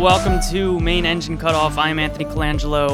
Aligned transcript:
welcome 0.00 0.40
to 0.40 0.80
Main 0.80 1.04
Engine 1.04 1.36
Cutoff. 1.36 1.76
I'm 1.76 1.98
Anthony 1.98 2.24
Colangelo. 2.24 2.88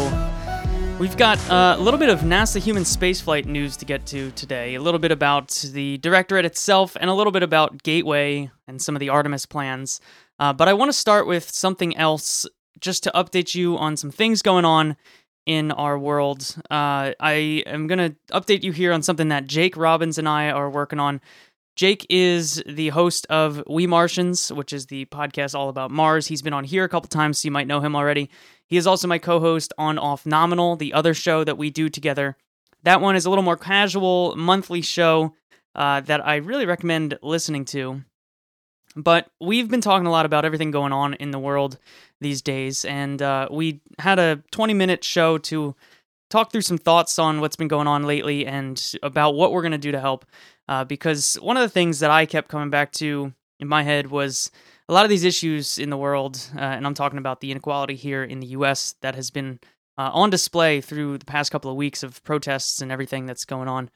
We've 0.99 1.17
got 1.17 1.39
uh, 1.49 1.77
a 1.79 1.81
little 1.81 2.01
bit 2.01 2.09
of 2.09 2.23
NASA 2.23 2.59
human 2.59 2.83
spaceflight 2.83 3.45
news 3.45 3.77
to 3.77 3.85
get 3.85 4.07
to 4.07 4.33
today, 4.33 4.75
a 4.75 4.83
little 4.83 4.99
bit 4.99 5.13
about 5.13 5.51
the 5.73 5.99
Directorate 5.99 6.45
itself, 6.45 6.97
and 7.01 7.09
a 7.09 7.15
little 7.15 7.31
bit 7.31 7.45
about 7.45 7.85
Gateway 7.85 8.51
and 8.67 8.83
some 8.83 8.97
of 8.97 9.01
the 9.01 9.09
Artemis 9.09 9.47
plans. 9.47 10.01
Uh, 10.41 10.53
but 10.53 10.67
I 10.67 10.73
want 10.73 10.89
to 10.89 10.93
start 10.93 11.29
with 11.29 11.49
something 11.49 11.97
else 11.97 12.45
just 12.81 13.05
to 13.05 13.13
update 13.15 13.55
you 13.55 13.79
on 13.79 13.97
some 13.97 14.11
things 14.11 14.43
going 14.43 14.65
on 14.65 14.97
in 15.47 15.71
our 15.71 15.97
world. 15.97 16.57
Uh, 16.73 17.15
I 17.21 17.63
am 17.67 17.87
going 17.87 18.01
to 18.01 18.17
update 18.33 18.65
you 18.65 18.73
here 18.73 18.93
on 18.93 19.03
something 19.03 19.29
that 19.29 19.47
Jake 19.47 19.77
Robbins 19.77 20.19
and 20.19 20.29
I 20.29 20.51
are 20.51 20.69
working 20.69 20.99
on. 20.99 21.21
Jake 21.77 22.07
is 22.09 22.63
the 22.67 22.89
host 22.89 23.27
of 23.29 23.63
We 23.69 23.87
Martians, 23.87 24.51
which 24.51 24.73
is 24.73 24.87
the 24.87 25.05
podcast 25.07 25.55
all 25.55 25.69
about 25.69 25.91
Mars. 25.91 26.27
He's 26.27 26.41
been 26.41 26.55
on 26.55 26.65
here 26.65 26.85
a 26.85 26.89
couple 26.89 27.09
times, 27.09 27.39
so 27.39 27.47
you 27.47 27.53
might 27.53 27.67
know 27.67 27.81
him 27.81 27.95
already. 27.95 28.31
He 28.67 28.79
is 28.79 28.87
also 28.87 29.07
my 29.07 29.19
co 29.19 29.41
host 29.41 29.75
on 29.77 29.99
Off 29.99 30.25
Nominal, 30.25 30.77
the 30.77 30.95
other 30.95 31.13
show 31.13 31.45
that 31.45 31.59
we 31.59 31.69
do 31.69 31.91
together. 31.91 32.39
That 32.85 33.03
one 33.03 33.15
is 33.15 33.27
a 33.27 33.29
little 33.29 33.45
more 33.45 33.59
casual, 33.59 34.35
monthly 34.37 34.81
show 34.81 35.35
uh, 35.75 36.01
that 36.01 36.27
I 36.27 36.37
really 36.37 36.65
recommend 36.65 37.19
listening 37.23 37.67
to. 37.67 38.03
But 38.97 39.29
we've 39.39 39.71
been 39.71 39.83
talking 39.83 40.07
a 40.07 40.11
lot 40.11 40.25
about 40.25 40.47
everything 40.47 40.71
going 40.71 40.95
on 40.95 41.13
in 41.15 41.31
the 41.31 41.39
world 41.39 41.79
these 42.23 42.41
days, 42.41 42.87
and 42.87 43.21
uh, 43.21 43.49
we 43.51 43.83
had 43.99 44.19
a 44.19 44.43
20 44.51 44.73
minute 44.73 45.05
show 45.05 45.37
to 45.37 45.77
talk 46.31 46.53
through 46.53 46.63
some 46.63 46.79
thoughts 46.79 47.19
on 47.19 47.41
what's 47.41 47.57
been 47.57 47.69
going 47.69 47.87
on 47.87 48.05
lately 48.05 48.47
and 48.47 48.93
about 49.03 49.35
what 49.35 49.53
we're 49.53 49.63
going 49.63 49.73
to 49.73 49.79
do 49.79 49.93
to 49.93 50.01
help. 50.01 50.25
Uh, 50.69 50.85
because 50.85 51.35
one 51.37 51.57
of 51.57 51.63
the 51.63 51.69
things 51.69 52.01
that 52.01 52.11
I 52.11 52.27
kept 52.27 52.49
coming 52.49 52.71
back 52.71 52.93
to 52.93 53.33
in 53.61 53.69
my 53.69 53.83
head 53.83 54.11
was 54.11 54.51
a 54.89 54.93
lot 54.93 55.05
of 55.05 55.11
these 55.11 55.25
issues 55.25 55.79
in 55.79 55.91
the 55.91 55.97
world, 55.97 56.39
uh, 56.57 56.61
and 56.61 56.87
I'm 56.87 56.95
talking 56.95 57.19
about 57.19 57.41
the 57.41 57.51
inequality 57.51 57.95
here 57.95 58.23
in 58.23 58.41
the 58.41 58.49
US 58.49 58.95
that 59.01 59.15
has 59.15 59.31
been 59.31 59.61
uh, 59.99 60.11
on 60.13 60.31
display 60.31 60.81
through 60.81 61.19
the 61.19 61.25
past 61.25 61.51
couple 61.51 61.71
of 61.71 61.77
weeks 61.77 62.03
of 62.03 62.23
protests 62.25 62.81
and 62.81 62.93
everything 62.93 63.27
that's 63.27 63.45
going 63.45 63.69
on, 63.69 63.91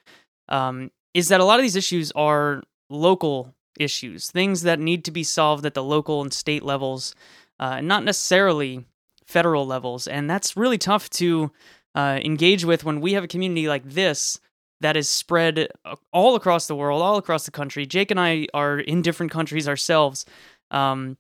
um, 0.48 0.90
is 1.12 1.28
that 1.28 1.40
a 1.40 1.44
lot 1.44 1.58
of 1.58 1.62
these 1.62 1.76
issues 1.76 2.10
are 2.12 2.62
local 2.88 3.54
issues, 3.78 4.30
things 4.30 4.62
that 4.62 4.80
need 4.80 5.04
to 5.04 5.10
be 5.10 5.22
solved 5.22 5.66
at 5.66 5.74
the 5.74 5.82
local 5.82 6.22
and 6.22 6.32
state 6.32 6.62
levels, 6.62 7.14
uh, 7.58 7.80
not 7.80 8.04
necessarily 8.04 8.84
federal 9.26 9.66
levels. 9.66 10.08
And 10.08 10.28
that's 10.28 10.56
really 10.56 10.78
tough 10.78 11.08
to 11.10 11.52
uh, 11.94 12.20
engage 12.22 12.64
with 12.64 12.84
when 12.84 13.00
we 13.00 13.12
have 13.14 13.24
a 13.24 13.28
community 13.28 13.68
like 13.68 13.84
this 13.84 14.40
that 14.80 14.96
is 14.96 15.08
spread 15.08 15.68
uh, 15.84 15.96
all 16.12 16.34
across 16.34 16.66
the 16.66 16.76
world, 16.76 17.02
all 17.02 17.16
across 17.16 17.44
the 17.44 17.50
country. 17.50 17.86
Jake 17.86 18.10
and 18.10 18.20
I 18.20 18.46
are 18.54 18.78
in 18.78 19.02
different 19.02 19.32
countries 19.32 19.68
ourselves. 19.68 20.24
Um, 20.70 21.18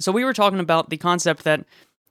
so 0.00 0.10
we 0.10 0.24
were 0.24 0.32
talking 0.32 0.60
about 0.60 0.90
the 0.90 0.96
concept 0.96 1.44
that, 1.44 1.64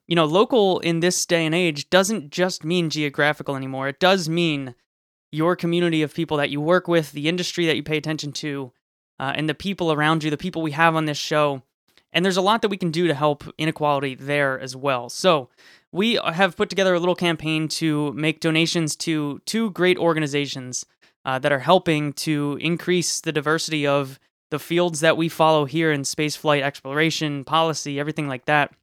you 0.08 0.16
know, 0.16 0.26
local 0.26 0.80
in 0.80 1.02
this 1.02 1.26
day 1.26 1.46
and 1.46 1.54
age 1.54 1.90
doesn't 1.90 2.30
just 2.30 2.64
mean 2.64 2.90
geographical 2.90 3.56
anymore. 3.56 3.88
It 3.88 4.00
does 4.00 4.30
mean 4.30 4.76
your 5.32 5.56
community 5.56 6.02
of 6.02 6.14
people 6.14 6.38
that 6.38 6.50
you 6.50 6.62
work 6.62 6.88
with, 6.88 7.12
the 7.12 7.28
industry 7.28 7.66
that 7.66 7.76
you 7.76 7.84
pay 7.84 7.98
attention 7.98 8.32
to, 8.34 8.72
uh, 9.20 9.34
and 9.36 9.48
the 9.48 9.54
people 9.54 9.92
around 9.92 10.24
you, 10.24 10.30
the 10.30 10.38
people 10.38 10.62
we 10.62 10.72
have 10.72 10.96
on 10.96 11.06
this 11.06 11.18
show. 11.18 11.64
And 12.14 12.26
there's 12.26 12.38
a 12.38 12.42
lot 12.42 12.62
that 12.62 12.70
we 12.70 12.78
can 12.78 12.92
do 12.92 13.08
to 13.08 13.14
help 13.14 13.44
inequality 13.58 14.16
there 14.16 14.60
as 14.60 14.76
well. 14.76 15.10
So, 15.10 15.50
we 15.92 16.20
have 16.24 16.56
put 16.56 16.70
together 16.70 16.94
a 16.94 17.00
little 17.00 17.16
campaign 17.16 17.68
to 17.68 18.14
make 18.14 18.40
donations 18.40 18.96
to 18.98 19.42
two 19.46 19.72
great 19.72 19.98
organizations 19.98 20.86
uh, 21.26 21.38
that 21.40 21.52
are 21.52 21.60
helping 21.60 22.14
to 22.14 22.58
increase 22.62 23.22
the 23.22 23.32
diversity 23.32 23.86
of 23.86 24.20
the 24.50 24.60
fields 24.60 25.00
that 25.02 25.18
we 25.18 25.30
follow 25.30 25.66
here 25.66 25.92
in 25.92 26.02
spaceflight 26.02 26.62
exploration, 26.62 27.44
policy, 27.44 28.00
everything 28.00 28.28
like 28.28 28.46
that. 28.46 28.74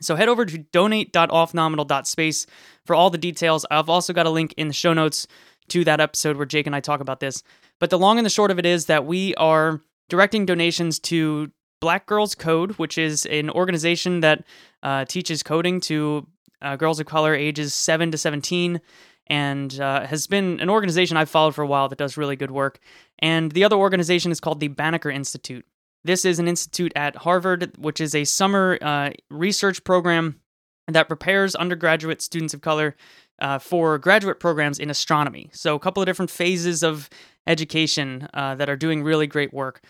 So 0.00 0.14
head 0.14 0.28
over 0.28 0.44
to 0.44 0.58
donate.offnominal.space 0.58 2.46
for 2.84 2.94
all 2.94 3.08
the 3.08 3.18
details. 3.18 3.64
I've 3.70 3.88
also 3.88 4.12
got 4.12 4.26
a 4.26 4.30
link 4.30 4.52
in 4.56 4.68
the 4.68 4.74
show 4.74 4.92
notes 4.92 5.26
to 5.68 5.84
that 5.84 6.00
episode 6.00 6.36
where 6.36 6.46
Jake 6.46 6.66
and 6.66 6.76
I 6.76 6.80
talk 6.80 7.00
about 7.00 7.20
this. 7.20 7.42
But 7.80 7.90
the 7.90 7.98
long 7.98 8.18
and 8.18 8.26
the 8.26 8.30
short 8.30 8.50
of 8.50 8.58
it 8.58 8.66
is 8.66 8.86
that 8.86 9.06
we 9.06 9.34
are 9.36 9.80
directing 10.08 10.46
donations 10.46 10.98
to 11.00 11.50
Black 11.80 12.06
Girls 12.06 12.34
Code, 12.34 12.72
which 12.72 12.98
is 12.98 13.26
an 13.26 13.50
organization 13.50 14.20
that 14.20 14.44
uh, 14.82 15.04
teaches 15.06 15.42
coding 15.42 15.80
to 15.82 16.26
uh, 16.62 16.76
girls 16.76 17.00
of 17.00 17.06
color 17.06 17.34
ages 17.34 17.74
7 17.74 18.10
to 18.10 18.18
17 18.18 18.80
and 19.28 19.80
uh, 19.80 20.06
has 20.06 20.26
been 20.26 20.60
an 20.60 20.70
organization 20.70 21.16
I've 21.16 21.30
followed 21.30 21.54
for 21.54 21.62
a 21.62 21.66
while 21.66 21.88
that 21.88 21.98
does 21.98 22.16
really 22.16 22.36
good 22.36 22.50
work. 22.50 22.78
And 23.18 23.50
the 23.52 23.64
other 23.64 23.76
organization 23.76 24.30
is 24.30 24.40
called 24.40 24.60
the 24.60 24.68
Banneker 24.68 25.10
Institute. 25.10 25.66
This 26.04 26.24
is 26.24 26.38
an 26.38 26.46
institute 26.46 26.92
at 26.94 27.16
Harvard, 27.16 27.76
which 27.78 28.00
is 28.00 28.14
a 28.14 28.24
summer 28.24 28.78
uh, 28.80 29.10
research 29.28 29.82
program 29.82 30.40
that 30.86 31.08
prepares 31.08 31.56
undergraduate 31.56 32.22
students 32.22 32.54
of 32.54 32.60
color 32.60 32.94
uh, 33.40 33.58
for 33.58 33.98
graduate 33.98 34.38
programs 34.38 34.78
in 34.78 34.88
astronomy. 34.88 35.50
So, 35.52 35.74
a 35.74 35.80
couple 35.80 36.00
of 36.00 36.06
different 36.06 36.30
phases 36.30 36.84
of 36.84 37.10
education 37.46 38.28
uh, 38.32 38.54
that 38.54 38.68
are 38.68 38.76
doing 38.76 39.02
really 39.02 39.26
great 39.26 39.52
work. 39.52 39.82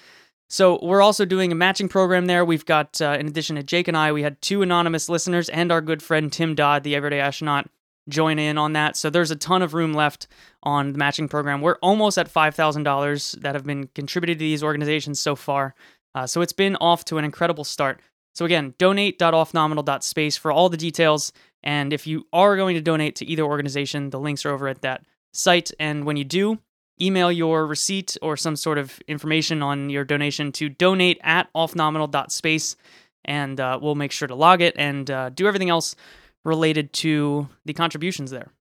So 0.48 0.78
we're 0.82 1.02
also 1.02 1.24
doing 1.24 1.50
a 1.50 1.56
matching 1.56 1.88
program 1.88 2.26
there. 2.26 2.44
We've 2.44 2.64
got, 2.64 3.00
uh, 3.00 3.16
in 3.18 3.26
addition 3.26 3.56
to 3.56 3.62
Jake 3.62 3.88
and 3.88 3.96
I, 3.96 4.12
we 4.12 4.22
had 4.22 4.40
two 4.40 4.62
anonymous 4.62 5.08
listeners 5.08 5.48
and 5.48 5.72
our 5.72 5.80
good 5.80 6.02
friend 6.02 6.32
Tim 6.32 6.54
Dodd, 6.54 6.84
the 6.84 6.94
Everyday 6.94 7.18
Astronaut, 7.18 7.68
join 8.08 8.38
in 8.38 8.56
on 8.56 8.72
that. 8.74 8.96
So 8.96 9.10
there's 9.10 9.32
a 9.32 9.36
ton 9.36 9.62
of 9.62 9.74
room 9.74 9.92
left 9.92 10.28
on 10.62 10.92
the 10.92 10.98
matching 10.98 11.28
program. 11.28 11.60
We're 11.60 11.78
almost 11.82 12.18
at 12.18 12.32
$5,000 12.32 13.40
that 13.40 13.54
have 13.54 13.64
been 13.64 13.88
contributed 13.94 14.38
to 14.38 14.44
these 14.44 14.62
organizations 14.62 15.20
so 15.20 15.34
far. 15.34 15.74
Uh, 16.14 16.26
so 16.26 16.40
it's 16.40 16.52
been 16.52 16.76
off 16.76 17.04
to 17.06 17.18
an 17.18 17.24
incredible 17.24 17.64
start. 17.64 18.00
So 18.34 18.44
again, 18.44 18.74
donate.offnominal.space 18.78 20.36
for 20.36 20.52
all 20.52 20.68
the 20.68 20.76
details. 20.76 21.32
And 21.62 21.92
if 21.92 22.06
you 22.06 22.26
are 22.32 22.56
going 22.56 22.76
to 22.76 22.80
donate 22.80 23.16
to 23.16 23.26
either 23.26 23.42
organization, 23.42 24.10
the 24.10 24.20
links 24.20 24.46
are 24.46 24.50
over 24.50 24.68
at 24.68 24.82
that 24.82 25.04
site. 25.32 25.72
And 25.80 26.04
when 26.04 26.16
you 26.16 26.24
do, 26.24 26.58
email 27.00 27.30
your 27.30 27.66
receipt 27.66 28.16
or 28.22 28.36
some 28.36 28.56
sort 28.56 28.78
of 28.78 29.00
information 29.08 29.62
on 29.62 29.90
your 29.90 30.04
donation 30.04 30.52
to 30.52 30.68
donate 30.68 31.18
at 31.22 31.52
offnominal.space 31.54 32.76
and 33.24 33.60
uh, 33.60 33.78
we'll 33.80 33.94
make 33.94 34.12
sure 34.12 34.28
to 34.28 34.34
log 34.34 34.62
it 34.62 34.74
and 34.78 35.10
uh, 35.10 35.28
do 35.30 35.46
everything 35.46 35.68
else 35.68 35.96
related 36.44 36.92
to 36.92 37.48
the 37.64 37.74
contributions 37.74 38.30
there. 38.30 38.52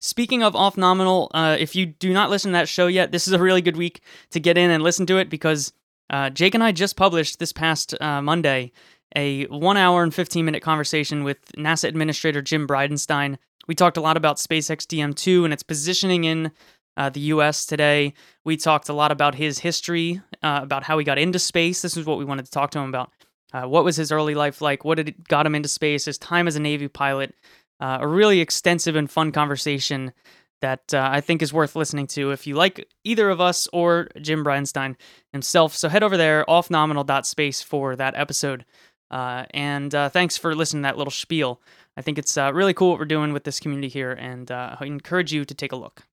Speaking 0.00 0.42
of 0.42 0.56
off 0.56 0.76
nominal, 0.76 1.30
uh, 1.32 1.56
if 1.58 1.76
you 1.76 1.86
do 1.86 2.12
not 2.12 2.28
listen 2.28 2.50
to 2.50 2.58
that 2.58 2.68
show 2.68 2.88
yet, 2.88 3.12
this 3.12 3.28
is 3.28 3.32
a 3.32 3.38
really 3.38 3.62
good 3.62 3.76
week 3.76 4.02
to 4.30 4.40
get 4.40 4.58
in 4.58 4.70
and 4.70 4.82
listen 4.82 5.06
to 5.06 5.18
it 5.18 5.30
because 5.30 5.72
uh, 6.10 6.28
Jake 6.28 6.54
and 6.54 6.64
I 6.64 6.72
just 6.72 6.96
published 6.96 7.38
this 7.38 7.52
past 7.52 7.94
uh, 8.00 8.20
Monday 8.20 8.72
a 9.14 9.44
one 9.46 9.76
hour 9.76 10.02
and 10.02 10.12
15 10.12 10.44
minute 10.44 10.62
conversation 10.62 11.22
with 11.22 11.38
NASA 11.52 11.84
Administrator 11.84 12.42
Jim 12.42 12.66
Bridenstine. 12.66 13.38
We 13.68 13.74
talked 13.74 13.96
a 13.96 14.00
lot 14.00 14.16
about 14.16 14.38
SpaceX 14.38 14.86
DM2 14.86 15.44
and 15.44 15.52
its 15.52 15.62
positioning 15.62 16.24
in 16.24 16.50
uh, 16.96 17.10
the 17.10 17.20
U.S. 17.20 17.66
today. 17.66 18.14
We 18.44 18.56
talked 18.56 18.88
a 18.88 18.92
lot 18.92 19.12
about 19.12 19.34
his 19.34 19.58
history, 19.58 20.20
uh, 20.42 20.60
about 20.62 20.84
how 20.84 20.98
he 20.98 21.04
got 21.04 21.18
into 21.18 21.38
space. 21.38 21.82
This 21.82 21.96
is 21.96 22.06
what 22.06 22.18
we 22.18 22.24
wanted 22.24 22.44
to 22.44 22.50
talk 22.50 22.70
to 22.72 22.78
him 22.78 22.88
about. 22.88 23.10
Uh, 23.52 23.64
what 23.64 23.84
was 23.84 23.96
his 23.96 24.12
early 24.12 24.34
life 24.34 24.60
like? 24.60 24.84
What 24.84 24.96
did 24.96 25.08
it 25.08 25.28
got 25.28 25.46
him 25.46 25.54
into 25.54 25.68
space? 25.68 26.06
His 26.06 26.18
time 26.18 26.48
as 26.48 26.56
a 26.56 26.60
Navy 26.60 26.88
pilot. 26.88 27.34
Uh, 27.80 27.98
a 28.00 28.06
really 28.06 28.40
extensive 28.40 28.94
and 28.94 29.10
fun 29.10 29.32
conversation 29.32 30.12
that 30.60 30.94
uh, 30.94 31.08
I 31.10 31.20
think 31.20 31.42
is 31.42 31.52
worth 31.52 31.74
listening 31.74 32.06
to 32.08 32.30
if 32.30 32.46
you 32.46 32.54
like 32.54 32.86
either 33.02 33.28
of 33.28 33.40
us 33.40 33.66
or 33.72 34.08
Jim 34.20 34.44
Bridenstine 34.44 34.94
himself. 35.32 35.74
So 35.74 35.88
head 35.88 36.04
over 36.04 36.16
there, 36.16 36.44
offnominal.space 36.48 37.62
for 37.62 37.96
that 37.96 38.14
episode. 38.16 38.64
Uh, 39.10 39.44
and 39.50 39.90
thanks 39.90 40.36
for 40.36 40.54
listening 40.54 40.84
to 40.84 40.86
that 40.86 40.96
little 40.96 41.10
spiel. 41.10 41.60
I 41.96 42.02
think 42.02 42.18
it's 42.18 42.36
really 42.36 42.72
cool 42.72 42.90
what 42.90 43.00
we're 43.00 43.04
doing 43.06 43.32
with 43.32 43.42
this 43.44 43.58
community 43.58 43.88
here, 43.88 44.12
and 44.12 44.50
I 44.50 44.78
encourage 44.82 45.32
you 45.32 45.44
to 45.44 45.54
take 45.54 45.72
a 45.72 45.76
look. 45.76 46.04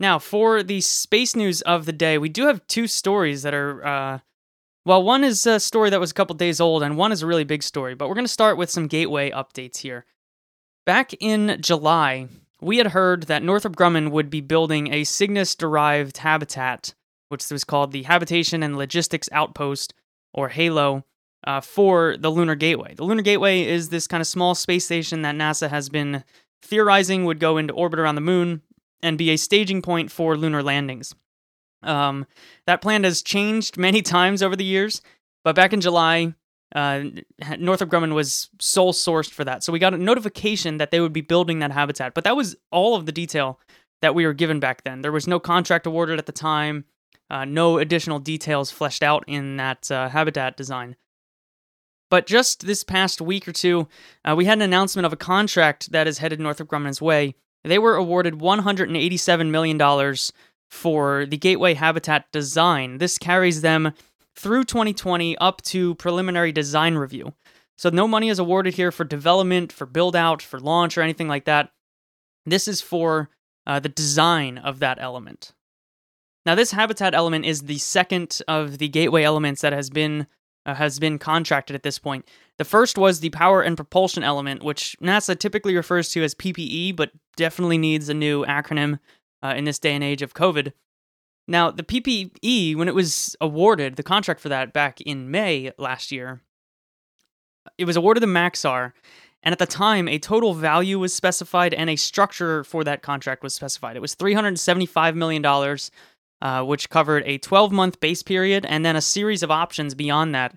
Now, 0.00 0.18
for 0.18 0.62
the 0.62 0.80
space 0.80 1.36
news 1.36 1.60
of 1.60 1.84
the 1.84 1.92
day, 1.92 2.16
we 2.16 2.30
do 2.30 2.46
have 2.46 2.66
two 2.66 2.86
stories 2.86 3.42
that 3.42 3.52
are, 3.52 3.86
uh, 3.86 4.18
well, 4.86 5.02
one 5.02 5.22
is 5.22 5.46
a 5.46 5.60
story 5.60 5.90
that 5.90 6.00
was 6.00 6.10
a 6.10 6.14
couple 6.14 6.34
days 6.34 6.58
old, 6.58 6.82
and 6.82 6.96
one 6.96 7.12
is 7.12 7.20
a 7.20 7.26
really 7.26 7.44
big 7.44 7.62
story, 7.62 7.94
but 7.94 8.08
we're 8.08 8.14
going 8.14 8.24
to 8.24 8.32
start 8.32 8.56
with 8.56 8.70
some 8.70 8.86
gateway 8.86 9.30
updates 9.30 9.76
here. 9.76 10.06
Back 10.86 11.12
in 11.20 11.58
July, 11.60 12.28
we 12.62 12.78
had 12.78 12.88
heard 12.88 13.24
that 13.24 13.42
Northrop 13.42 13.76
Grumman 13.76 14.10
would 14.10 14.30
be 14.30 14.40
building 14.40 14.90
a 14.90 15.04
Cygnus 15.04 15.54
derived 15.54 16.16
habitat, 16.16 16.94
which 17.28 17.50
was 17.50 17.64
called 17.64 17.92
the 17.92 18.04
Habitation 18.04 18.62
and 18.62 18.78
Logistics 18.78 19.28
Outpost, 19.32 19.92
or 20.32 20.48
HALO, 20.48 21.04
uh, 21.46 21.60
for 21.60 22.16
the 22.16 22.30
Lunar 22.30 22.54
Gateway. 22.54 22.94
The 22.94 23.04
Lunar 23.04 23.22
Gateway 23.22 23.66
is 23.66 23.90
this 23.90 24.06
kind 24.06 24.22
of 24.22 24.26
small 24.26 24.54
space 24.54 24.86
station 24.86 25.20
that 25.22 25.34
NASA 25.34 25.68
has 25.68 25.90
been 25.90 26.24
theorizing 26.62 27.26
would 27.26 27.38
go 27.38 27.58
into 27.58 27.74
orbit 27.74 28.00
around 28.00 28.14
the 28.14 28.20
moon 28.22 28.62
and 29.02 29.18
be 29.18 29.30
a 29.30 29.36
staging 29.36 29.82
point 29.82 30.10
for 30.10 30.36
lunar 30.36 30.62
landings. 30.62 31.14
Um, 31.82 32.26
that 32.66 32.82
plan 32.82 33.04
has 33.04 33.22
changed 33.22 33.76
many 33.78 34.02
times 34.02 34.42
over 34.42 34.56
the 34.56 34.64
years, 34.64 35.00
but 35.44 35.54
back 35.54 35.72
in 35.72 35.80
July, 35.80 36.34
uh, 36.74 37.04
Northrop 37.58 37.90
Grumman 37.90 38.14
was 38.14 38.48
sole 38.60 38.92
sourced 38.92 39.30
for 39.30 39.44
that. 39.44 39.64
So 39.64 39.72
we 39.72 39.78
got 39.78 39.94
a 39.94 39.98
notification 39.98 40.76
that 40.78 40.90
they 40.90 41.00
would 41.00 41.12
be 41.12 41.20
building 41.20 41.58
that 41.60 41.72
habitat, 41.72 42.14
but 42.14 42.24
that 42.24 42.36
was 42.36 42.56
all 42.70 42.94
of 42.94 43.06
the 43.06 43.12
detail 43.12 43.58
that 44.02 44.14
we 44.14 44.24
were 44.24 44.32
given 44.32 44.60
back 44.60 44.84
then. 44.84 45.02
There 45.02 45.12
was 45.12 45.26
no 45.26 45.40
contract 45.40 45.86
awarded 45.86 46.18
at 46.18 46.26
the 46.26 46.32
time, 46.32 46.84
uh, 47.28 47.44
no 47.44 47.78
additional 47.78 48.18
details 48.18 48.70
fleshed 48.70 49.02
out 49.02 49.24
in 49.26 49.56
that 49.56 49.90
uh, 49.90 50.08
habitat 50.08 50.56
design. 50.56 50.96
But 52.10 52.26
just 52.26 52.66
this 52.66 52.82
past 52.82 53.20
week 53.20 53.46
or 53.46 53.52
two, 53.52 53.88
uh, 54.24 54.34
we 54.36 54.44
had 54.44 54.58
an 54.58 54.62
announcement 54.62 55.06
of 55.06 55.12
a 55.12 55.16
contract 55.16 55.92
that 55.92 56.08
is 56.08 56.18
headed 56.18 56.40
Northrop 56.40 56.68
Grumman's 56.68 57.00
way. 57.00 57.36
They 57.64 57.78
were 57.78 57.96
awarded 57.96 58.34
$187 58.34 59.50
million 59.50 60.16
for 60.70 61.26
the 61.26 61.36
Gateway 61.36 61.74
Habitat 61.74 62.30
design. 62.32 62.98
This 62.98 63.18
carries 63.18 63.60
them 63.60 63.92
through 64.36 64.64
2020 64.64 65.36
up 65.38 65.60
to 65.62 65.94
preliminary 65.96 66.52
design 66.52 66.94
review. 66.94 67.34
So 67.76 67.90
no 67.90 68.06
money 68.06 68.28
is 68.28 68.38
awarded 68.38 68.74
here 68.74 68.92
for 68.92 69.04
development, 69.04 69.72
for 69.72 69.86
build 69.86 70.14
out, 70.14 70.42
for 70.42 70.60
launch, 70.60 70.96
or 70.96 71.02
anything 71.02 71.28
like 71.28 71.44
that. 71.46 71.70
This 72.46 72.68
is 72.68 72.80
for 72.80 73.30
uh, 73.66 73.80
the 73.80 73.88
design 73.88 74.58
of 74.58 74.78
that 74.78 74.98
element. 75.00 75.52
Now, 76.46 76.54
this 76.54 76.72
habitat 76.72 77.14
element 77.14 77.44
is 77.44 77.62
the 77.62 77.78
second 77.78 78.40
of 78.48 78.78
the 78.78 78.88
gateway 78.88 79.22
elements 79.22 79.60
that 79.60 79.72
has 79.72 79.90
been 79.90 80.26
uh, 80.66 80.74
has 80.74 80.98
been 80.98 81.18
contracted 81.18 81.74
at 81.74 81.82
this 81.82 81.98
point. 81.98 82.28
The 82.58 82.64
first 82.64 82.98
was 82.98 83.20
the 83.20 83.30
power 83.30 83.62
and 83.62 83.76
propulsion 83.76 84.22
element, 84.22 84.62
which 84.62 84.94
NASA 85.02 85.38
typically 85.38 85.74
refers 85.74 86.10
to 86.10 86.22
as 86.22 86.34
PPE, 86.34 86.96
but 86.96 87.12
definitely 87.40 87.78
needs 87.78 88.10
a 88.10 88.14
new 88.14 88.44
acronym 88.44 89.00
uh, 89.42 89.54
in 89.56 89.64
this 89.64 89.78
day 89.78 89.94
and 89.94 90.04
age 90.04 90.20
of 90.20 90.34
COVID. 90.34 90.72
Now, 91.48 91.70
the 91.70 91.82
PPE, 91.82 92.76
when 92.76 92.86
it 92.86 92.94
was 92.94 93.34
awarded, 93.40 93.96
the 93.96 94.02
contract 94.02 94.42
for 94.42 94.50
that 94.50 94.74
back 94.74 95.00
in 95.00 95.30
May 95.30 95.72
last 95.78 96.12
year, 96.12 96.42
it 97.78 97.86
was 97.86 97.96
awarded 97.96 98.20
to 98.20 98.26
Maxar, 98.26 98.92
and 99.42 99.54
at 99.54 99.58
the 99.58 99.64
time, 99.64 100.06
a 100.06 100.18
total 100.18 100.52
value 100.52 100.98
was 100.98 101.14
specified 101.14 101.72
and 101.72 101.88
a 101.88 101.96
structure 101.96 102.62
for 102.62 102.84
that 102.84 103.00
contract 103.00 103.42
was 103.42 103.54
specified. 103.54 103.96
It 103.96 104.02
was 104.02 104.14
$375 104.14 105.14
million, 105.14 105.42
uh, 106.42 106.64
which 106.64 106.90
covered 106.90 107.22
a 107.24 107.38
12 107.38 107.72
month 107.72 108.00
base 108.00 108.22
period 108.22 108.66
and 108.66 108.84
then 108.84 108.96
a 108.96 109.00
series 109.00 109.42
of 109.42 109.50
options 109.50 109.94
beyond 109.94 110.34
that 110.34 110.52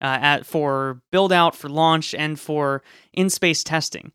uh, 0.00 0.18
at, 0.22 0.46
for 0.46 1.02
build 1.10 1.32
out, 1.32 1.56
for 1.56 1.68
launch, 1.68 2.14
and 2.14 2.38
for 2.38 2.84
in 3.12 3.28
space 3.28 3.64
testing. 3.64 4.12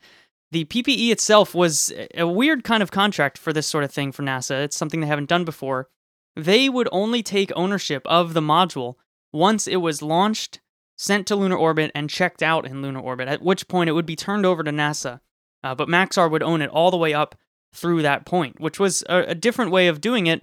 The 0.54 0.66
PPE 0.66 1.10
itself 1.10 1.56
was 1.56 1.92
a 2.14 2.28
weird 2.28 2.64
kind 2.64 2.84
of 2.84 2.92
contract 2.92 3.38
for 3.40 3.52
this 3.52 3.66
sort 3.66 3.84
of 3.84 3.92
thing 3.92 4.12
for 4.12 4.22
NASA. 4.22 4.64
It's 4.64 4.76
something 4.76 5.00
they 5.00 5.08
haven't 5.08 5.30
done 5.30 5.46
before. 5.46 5.90
They 6.36 6.70
would 6.70 6.88
only 6.92 7.24
take 7.24 7.52
ownership 7.56 8.04
of 8.06 8.34
the 8.34 8.42
module 8.42 8.96
once 9.32 9.68
it 9.68 9.78
was 9.78 10.04
launched 10.04 10.60
sent 10.96 11.28
to 11.28 11.36
lunar 11.36 11.58
orbit, 11.58 11.92
and 11.96 12.10
checked 12.10 12.44
out 12.44 12.66
in 12.66 12.82
lunar 12.82 13.00
orbit, 13.00 13.28
at 13.28 13.42
which 13.42 13.68
point 13.68 13.90
it 13.90 13.94
would 13.94 14.06
be 14.06 14.16
turned 14.16 14.46
over 14.46 14.64
to 14.64 14.72
NASA. 14.72 15.20
Uh, 15.64 15.74
but 15.74 15.88
Maxar 15.88 16.30
would 16.30 16.44
own 16.44 16.62
it 16.62 16.70
all 16.70 16.92
the 16.92 16.98
way 16.98 17.14
up 17.14 17.36
through 17.74 18.02
that 18.02 18.26
point, 18.26 18.60
which 18.60 18.80
was 18.80 19.04
a, 19.10 19.24
a 19.30 19.36
different 19.36 19.72
way 19.72 19.88
of 19.88 20.02
doing 20.02 20.28
it 20.28 20.42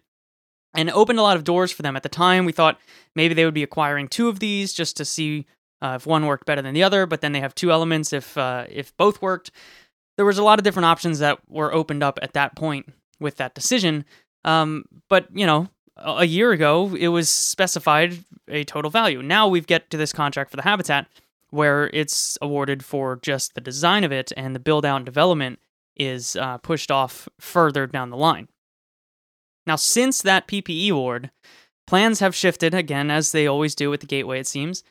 and 0.75 0.91
opened 0.91 1.19
a 1.19 1.23
lot 1.23 1.37
of 1.37 1.45
doors 1.45 1.71
for 1.71 1.83
them. 1.83 1.97
At 1.97 2.03
the 2.03 2.09
time, 2.09 2.45
we 2.45 2.53
thought 2.53 2.81
maybe 3.15 3.35
they 3.35 3.45
would 3.45 3.55
be 3.55 3.63
acquiring 3.63 4.09
two 4.09 4.29
of 4.29 4.41
these 4.41 4.73
just 4.73 4.97
to 4.97 5.05
see 5.05 5.47
uh, 5.83 5.95
if 5.97 6.07
one 6.07 6.27
worked 6.27 6.47
better 6.47 6.63
than 6.63 6.75
the 6.75 6.83
other, 6.83 7.07
but 7.07 7.21
then 7.21 7.33
they 7.33 7.41
have 7.41 7.55
two 7.55 7.71
elements 7.71 8.13
if 8.13 8.37
uh, 8.37 8.67
if 8.69 8.97
both 8.97 9.23
worked. 9.23 9.51
There 10.21 10.27
was 10.27 10.37
a 10.37 10.45
lot 10.45 10.59
of 10.59 10.65
different 10.65 10.85
options 10.85 11.19
that 11.21 11.39
were 11.49 11.73
opened 11.73 12.03
up 12.03 12.19
at 12.21 12.35
that 12.35 12.55
point 12.55 12.93
with 13.21 13.37
that 13.37 13.55
decision. 13.55 14.05
Um, 14.45 14.85
but 15.09 15.29
you 15.33 15.47
know, 15.47 15.71
a 15.97 16.27
year 16.27 16.53
ago, 16.53 16.95
it 16.95 17.09
was 17.09 17.31
specified 17.31 18.23
a 18.47 18.65
total 18.65 18.91
value. 18.91 19.23
Now 19.23 19.49
we've 19.49 19.67
get 19.67 19.89
to 19.89 19.97
this 19.97 20.13
contract 20.13 20.51
for 20.51 20.59
the 20.59 20.63
habitat 20.63 21.07
where 21.49 21.89
it's 21.95 22.37
awarded 22.43 22.85
for 22.85 23.19
just 23.23 23.55
the 23.55 23.63
design 23.63 24.05
of 24.05 24.13
it 24.13 24.31
and 24.37 24.55
the 24.55 24.61
build 24.61 24.85
out 24.85 24.97
and 24.97 25.07
development 25.07 25.59
is 25.97 26.37
uh, 26.37 26.59
pushed 26.59 26.91
off 26.91 27.27
further 27.39 27.87
down 27.87 28.11
the 28.11 28.17
line. 28.19 28.49
Now, 29.67 29.77
since 29.77 30.21
that 30.21 30.47
PPE 30.47 30.91
award, 30.91 31.31
plans 31.87 32.21
have 32.21 32.35
shifted 32.35 32.75
again, 32.75 33.11
as 33.11 33.33
they 33.33 33.47
always 33.47 33.75
do 33.75 33.89
with 33.89 34.01
the 34.01 34.07
Gateway, 34.07 34.41
it 34.41 34.47
seems. 34.47 34.85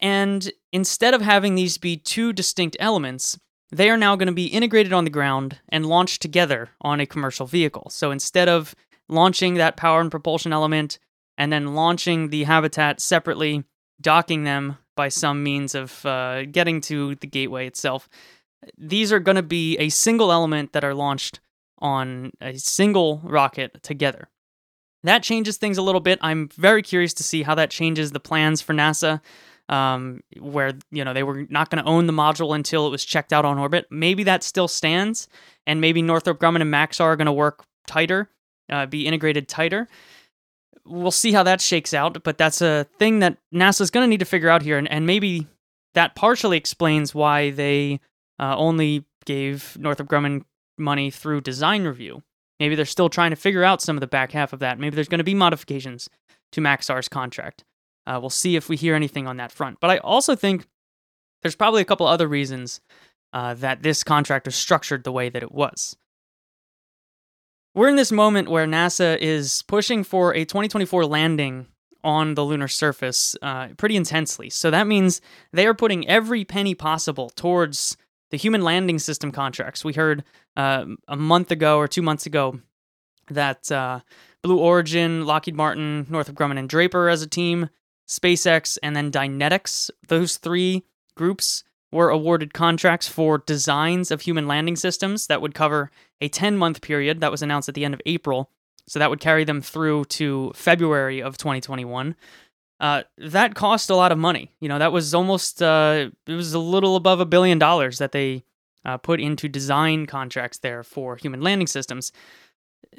And 0.00 0.50
instead 0.72 1.14
of 1.14 1.22
having 1.22 1.54
these 1.54 1.78
be 1.78 1.96
two 1.96 2.32
distinct 2.32 2.76
elements, 2.80 3.38
they 3.70 3.90
are 3.90 3.96
now 3.96 4.16
going 4.16 4.28
to 4.28 4.32
be 4.32 4.46
integrated 4.46 4.92
on 4.92 5.04
the 5.04 5.10
ground 5.10 5.58
and 5.68 5.86
launched 5.86 6.22
together 6.22 6.70
on 6.80 7.00
a 7.00 7.06
commercial 7.06 7.46
vehicle. 7.46 7.88
So 7.90 8.10
instead 8.10 8.48
of 8.48 8.74
launching 9.08 9.54
that 9.54 9.76
power 9.76 10.00
and 10.00 10.10
propulsion 10.10 10.52
element 10.52 10.98
and 11.38 11.52
then 11.52 11.74
launching 11.74 12.30
the 12.30 12.44
habitat 12.44 13.00
separately, 13.00 13.64
docking 14.00 14.44
them 14.44 14.78
by 14.96 15.08
some 15.08 15.42
means 15.42 15.74
of 15.74 16.04
uh, 16.06 16.44
getting 16.46 16.80
to 16.82 17.14
the 17.16 17.26
gateway 17.26 17.66
itself. 17.66 18.08
These 18.78 19.12
are 19.12 19.20
going 19.20 19.36
to 19.36 19.42
be 19.42 19.76
a 19.78 19.90
single 19.90 20.32
element 20.32 20.72
that 20.72 20.84
are 20.84 20.94
launched 20.94 21.40
on 21.78 22.32
a 22.40 22.56
single 22.56 23.20
rocket 23.22 23.82
together. 23.82 24.28
That 25.02 25.22
changes 25.22 25.58
things 25.58 25.78
a 25.78 25.82
little 25.82 26.00
bit. 26.00 26.18
I'm 26.22 26.48
very 26.48 26.82
curious 26.82 27.14
to 27.14 27.22
see 27.22 27.42
how 27.42 27.54
that 27.54 27.70
changes 27.70 28.12
the 28.12 28.20
plans 28.20 28.62
for 28.62 28.72
NASA. 28.74 29.20
Um, 29.68 30.20
where 30.38 30.74
you 30.92 31.04
know 31.04 31.12
they 31.12 31.24
were 31.24 31.44
not 31.50 31.70
going 31.70 31.82
to 31.82 31.90
own 31.90 32.06
the 32.06 32.12
module 32.12 32.54
until 32.54 32.86
it 32.86 32.90
was 32.90 33.04
checked 33.04 33.32
out 33.32 33.44
on 33.44 33.58
orbit. 33.58 33.86
Maybe 33.90 34.22
that 34.22 34.44
still 34.44 34.68
stands, 34.68 35.26
and 35.66 35.80
maybe 35.80 36.02
Northrop 36.02 36.38
Grumman 36.38 36.60
and 36.60 36.72
Maxar 36.72 37.06
are 37.06 37.16
going 37.16 37.26
to 37.26 37.32
work 37.32 37.64
tighter 37.86 38.30
uh, 38.70 38.86
be 38.86 39.06
integrated 39.06 39.48
tighter. 39.48 39.88
We'll 40.84 41.10
see 41.10 41.32
how 41.32 41.42
that 41.42 41.60
shakes 41.60 41.92
out, 41.92 42.22
but 42.22 42.38
that's 42.38 42.60
a 42.60 42.86
thing 42.98 43.18
that 43.20 43.38
NASA's 43.52 43.90
going 43.90 44.04
to 44.04 44.08
need 44.08 44.20
to 44.20 44.26
figure 44.26 44.48
out 44.48 44.62
here, 44.62 44.78
and, 44.78 44.90
and 44.90 45.06
maybe 45.06 45.46
that 45.94 46.14
partially 46.14 46.56
explains 46.56 47.14
why 47.14 47.50
they 47.50 48.00
uh, 48.38 48.56
only 48.56 49.04
gave 49.24 49.76
Northrop 49.80 50.08
Grumman 50.08 50.44
money 50.78 51.10
through 51.10 51.40
design 51.40 51.84
review. 51.84 52.22
Maybe 52.60 52.74
they're 52.74 52.84
still 52.84 53.08
trying 53.08 53.30
to 53.30 53.36
figure 53.36 53.64
out 53.64 53.82
some 53.82 53.96
of 53.96 54.00
the 54.00 54.06
back 54.06 54.32
half 54.32 54.52
of 54.52 54.60
that. 54.60 54.78
Maybe 54.78 54.94
there's 54.94 55.08
going 55.08 55.18
to 55.18 55.24
be 55.24 55.34
modifications 55.34 56.08
to 56.52 56.60
Maxar's 56.60 57.08
contract. 57.08 57.64
Uh, 58.06 58.18
we'll 58.20 58.30
see 58.30 58.56
if 58.56 58.68
we 58.68 58.76
hear 58.76 58.94
anything 58.94 59.26
on 59.26 59.36
that 59.38 59.52
front. 59.52 59.78
But 59.80 59.90
I 59.90 59.98
also 59.98 60.36
think 60.36 60.66
there's 61.42 61.56
probably 61.56 61.82
a 61.82 61.86
couple 61.86 62.06
other 62.06 62.28
reasons 62.28 62.80
uh, 63.32 63.54
that 63.54 63.82
this 63.82 64.04
contract 64.04 64.46
was 64.46 64.54
structured 64.54 65.04
the 65.04 65.12
way 65.12 65.28
that 65.28 65.42
it 65.42 65.52
was. 65.52 65.96
We're 67.74 67.88
in 67.88 67.96
this 67.96 68.12
moment 68.12 68.48
where 68.48 68.66
NASA 68.66 69.18
is 69.18 69.62
pushing 69.68 70.02
for 70.02 70.34
a 70.34 70.44
2024 70.46 71.04
landing 71.04 71.66
on 72.02 72.34
the 72.34 72.44
lunar 72.44 72.68
surface 72.68 73.36
uh, 73.42 73.68
pretty 73.76 73.96
intensely. 73.96 74.48
So 74.48 74.70
that 74.70 74.86
means 74.86 75.20
they 75.52 75.66
are 75.66 75.74
putting 75.74 76.08
every 76.08 76.44
penny 76.44 76.74
possible 76.74 77.30
towards 77.30 77.96
the 78.30 78.36
human 78.36 78.62
landing 78.62 78.98
system 78.98 79.30
contracts. 79.32 79.84
We 79.84 79.92
heard 79.92 80.24
uh, 80.56 80.86
a 81.08 81.16
month 81.16 81.50
ago 81.50 81.78
or 81.78 81.88
two 81.88 82.02
months 82.02 82.26
ago 82.26 82.60
that 83.28 83.70
uh, 83.70 84.00
Blue 84.42 84.58
Origin, 84.58 85.26
Lockheed 85.26 85.56
Martin, 85.56 86.06
Northrop 86.08 86.38
Grumman, 86.38 86.58
and 86.58 86.68
Draper 86.68 87.08
as 87.08 87.22
a 87.22 87.26
team, 87.26 87.68
SpaceX, 88.06 88.78
and 88.82 88.94
then 88.94 89.10
Dynetics, 89.10 89.90
those 90.08 90.36
three 90.36 90.84
groups 91.16 91.64
were 91.92 92.10
awarded 92.10 92.52
contracts 92.52 93.08
for 93.08 93.38
designs 93.38 94.10
of 94.10 94.20
human 94.20 94.46
landing 94.46 94.76
systems 94.76 95.26
that 95.28 95.40
would 95.40 95.54
cover 95.54 95.90
a 96.20 96.28
10 96.28 96.56
month 96.56 96.80
period 96.80 97.20
that 97.20 97.30
was 97.30 97.42
announced 97.42 97.68
at 97.68 97.74
the 97.74 97.84
end 97.84 97.94
of 97.94 98.02
April. 98.06 98.50
So 98.88 98.98
that 98.98 99.10
would 99.10 99.20
carry 99.20 99.44
them 99.44 99.60
through 99.60 100.04
to 100.06 100.52
February 100.54 101.20
of 101.20 101.36
2021. 101.38 102.14
Uh, 102.78 103.02
that 103.18 103.54
cost 103.54 103.88
a 103.90 103.96
lot 103.96 104.12
of 104.12 104.18
money. 104.18 104.52
You 104.60 104.68
know, 104.68 104.78
that 104.78 104.92
was 104.92 105.14
almost, 105.14 105.62
uh, 105.62 106.10
it 106.26 106.34
was 106.34 106.52
a 106.52 106.58
little 106.58 106.94
above 106.96 107.20
a 107.20 107.26
billion 107.26 107.58
dollars 107.58 107.98
that 107.98 108.12
they 108.12 108.44
uh, 108.84 108.98
put 108.98 109.20
into 109.20 109.48
design 109.48 110.06
contracts 110.06 110.58
there 110.58 110.82
for 110.82 111.16
human 111.16 111.40
landing 111.40 111.66
systems. 111.66 112.12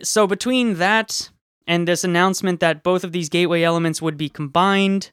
So 0.03 0.27
between 0.27 0.75
that 0.75 1.29
and 1.67 1.87
this 1.87 2.03
announcement 2.03 2.59
that 2.61 2.81
both 2.81 3.03
of 3.03 3.11
these 3.11 3.29
gateway 3.29 3.61
elements 3.61 4.01
would 4.01 4.17
be 4.17 4.29
combined, 4.29 5.11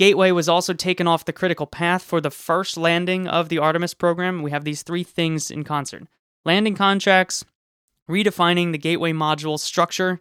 Gateway 0.00 0.30
was 0.30 0.48
also 0.48 0.72
taken 0.72 1.06
off 1.06 1.26
the 1.26 1.32
critical 1.32 1.66
path 1.66 2.02
for 2.02 2.22
the 2.22 2.30
first 2.30 2.78
landing 2.78 3.28
of 3.28 3.50
the 3.50 3.58
Artemis 3.58 3.92
program. 3.92 4.40
We 4.40 4.50
have 4.50 4.64
these 4.64 4.82
three 4.82 5.04
things 5.04 5.50
in 5.50 5.62
concert 5.62 6.04
landing 6.42 6.74
contracts, 6.74 7.44
redefining 8.10 8.72
the 8.72 8.78
Gateway 8.78 9.12
module 9.12 9.60
structure, 9.60 10.18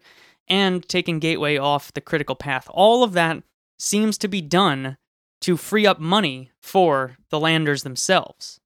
and 0.49 0.85
taking 0.89 1.19
Gateway 1.19 1.55
off 1.55 1.93
the 1.93 2.01
critical 2.01 2.35
path. 2.35 2.67
All 2.71 3.05
of 3.05 3.13
that 3.13 3.41
seems 3.77 4.17
to 4.17 4.27
be 4.27 4.41
done 4.41 4.97
to 5.39 5.55
free 5.55 5.87
up 5.87 5.97
money 5.97 6.51
for 6.61 7.15
the 7.29 7.39
landers 7.39 7.83
themselves. 7.83 8.59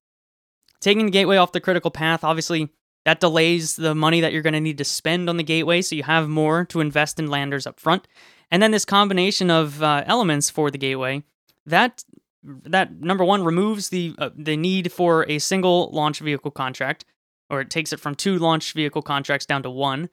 Taking 0.81 1.05
the 1.05 1.11
Gateway 1.11 1.37
off 1.37 1.51
the 1.51 1.61
critical 1.61 1.91
path, 1.91 2.23
obviously, 2.23 2.69
that 3.05 3.19
delays 3.19 3.75
the 3.75 3.93
money 3.95 4.21
that 4.21 4.31
you're 4.31 4.41
going 4.41 4.53
to 4.53 4.61
need 4.61 4.77
to 4.77 4.85
spend 4.85 5.29
on 5.29 5.37
the 5.37 5.43
Gateway, 5.43 5.81
so 5.81 5.95
you 5.95 6.03
have 6.03 6.29
more 6.29 6.65
to 6.65 6.79
invest 6.79 7.19
in 7.19 7.27
landers 7.27 7.67
up 7.67 7.79
front. 7.79 8.07
And 8.49 8.61
then 8.61 8.71
this 8.71 8.85
combination 8.85 9.49
of 9.49 9.81
uh, 9.81 10.03
elements 10.05 10.49
for 10.49 10.69
the 10.69 10.77
gateway 10.77 11.23
that 11.65 12.03
that 12.43 13.01
number 13.01 13.23
one 13.23 13.43
removes 13.43 13.89
the 13.89 14.13
uh, 14.19 14.29
the 14.35 14.57
need 14.57 14.91
for 14.91 15.25
a 15.29 15.39
single 15.39 15.89
launch 15.91 16.19
vehicle 16.19 16.51
contract, 16.51 17.05
or 17.49 17.61
it 17.61 17.69
takes 17.69 17.93
it 17.93 17.99
from 17.99 18.15
two 18.15 18.37
launch 18.37 18.73
vehicle 18.73 19.01
contracts 19.01 19.45
down 19.45 19.63
to 19.63 19.71
one. 19.71 20.09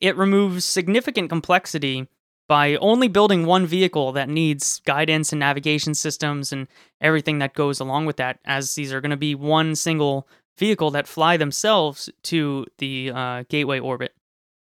It 0.00 0.16
removes 0.16 0.64
significant 0.64 1.28
complexity 1.28 2.08
by 2.48 2.76
only 2.76 3.08
building 3.08 3.44
one 3.44 3.66
vehicle 3.66 4.12
that 4.12 4.28
needs 4.28 4.80
guidance 4.80 5.32
and 5.32 5.40
navigation 5.40 5.94
systems 5.94 6.50
and 6.52 6.66
everything 7.00 7.38
that 7.38 7.52
goes 7.52 7.78
along 7.78 8.06
with 8.06 8.16
that, 8.16 8.40
as 8.44 8.74
these 8.74 8.92
are 8.92 9.00
going 9.00 9.10
to 9.10 9.16
be 9.16 9.34
one 9.34 9.76
single 9.76 10.26
vehicle 10.58 10.90
that 10.90 11.06
fly 11.06 11.36
themselves 11.36 12.10
to 12.24 12.66
the 12.78 13.12
uh, 13.14 13.44
gateway 13.48 13.78
orbit. 13.78 14.14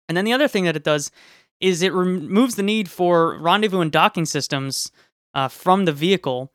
And 0.09 0.17
then 0.17 0.25
the 0.25 0.33
other 0.33 0.49
thing 0.49 0.65
that 0.65 0.77
it 0.77 0.85
does 0.85 1.11
is 1.61 1.83
it 1.83 1.93
removes 1.93 2.55
the 2.55 2.63
need 2.63 2.91
for 2.91 3.39
rendezvous 3.39 3.81
and 3.81 3.93
docking 3.93 4.25
systems 4.25 4.91
uh, 5.35 5.49
from 5.49 5.85
the 5.85 5.93
vehicle 5.93 6.53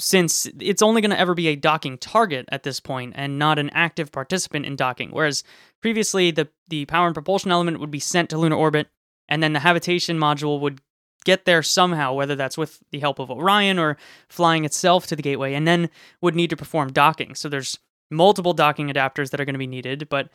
since 0.00 0.48
it's 0.58 0.82
only 0.82 1.02
going 1.02 1.10
to 1.10 1.18
ever 1.18 1.34
be 1.34 1.48
a 1.48 1.56
docking 1.56 1.98
target 1.98 2.48
at 2.50 2.62
this 2.62 2.80
point 2.80 3.12
and 3.16 3.38
not 3.38 3.58
an 3.58 3.70
active 3.70 4.10
participant 4.10 4.64
in 4.64 4.74
docking. 4.74 5.10
Whereas 5.10 5.44
previously, 5.82 6.30
the, 6.30 6.48
the 6.68 6.86
power 6.86 7.06
and 7.06 7.14
propulsion 7.14 7.50
element 7.50 7.80
would 7.80 7.90
be 7.90 8.00
sent 8.00 8.30
to 8.30 8.38
lunar 8.38 8.56
orbit, 8.56 8.88
and 9.28 9.42
then 9.42 9.52
the 9.52 9.60
habitation 9.60 10.18
module 10.18 10.58
would 10.60 10.80
get 11.24 11.44
there 11.44 11.62
somehow, 11.62 12.14
whether 12.14 12.34
that's 12.34 12.56
with 12.56 12.80
the 12.92 13.00
help 13.00 13.18
of 13.18 13.30
Orion 13.30 13.78
or 13.78 13.98
flying 14.28 14.64
itself 14.64 15.06
to 15.08 15.16
the 15.16 15.22
gateway, 15.22 15.52
and 15.52 15.68
then 15.68 15.90
would 16.22 16.34
need 16.34 16.50
to 16.50 16.56
perform 16.56 16.92
docking. 16.92 17.34
So 17.34 17.50
there's 17.50 17.78
multiple 18.10 18.52
docking 18.52 18.88
adapters 18.88 19.30
that 19.30 19.40
are 19.40 19.44
going 19.44 19.54
to 19.54 19.58
be 19.58 19.66
needed, 19.66 20.08
but 20.08 20.28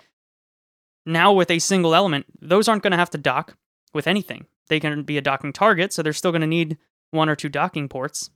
now 1.05 1.33
with 1.33 1.51
a 1.51 1.59
single 1.59 1.93
element, 1.93 2.25
those 2.41 2.67
aren't 2.67 2.83
going 2.83 2.91
to 2.91 2.97
have 2.97 3.11
to 3.11 3.17
dock 3.17 3.57
with 3.93 4.07
anything. 4.07 4.45
They 4.67 4.79
can 4.79 5.03
be 5.03 5.17
a 5.17 5.21
docking 5.21 5.53
target, 5.53 5.93
so 5.93 6.01
they're 6.01 6.13
still 6.13 6.31
going 6.31 6.41
to 6.41 6.47
need 6.47 6.77
one 7.11 7.29
or 7.29 7.35
two 7.35 7.49
docking 7.49 7.87
ports 7.87 8.31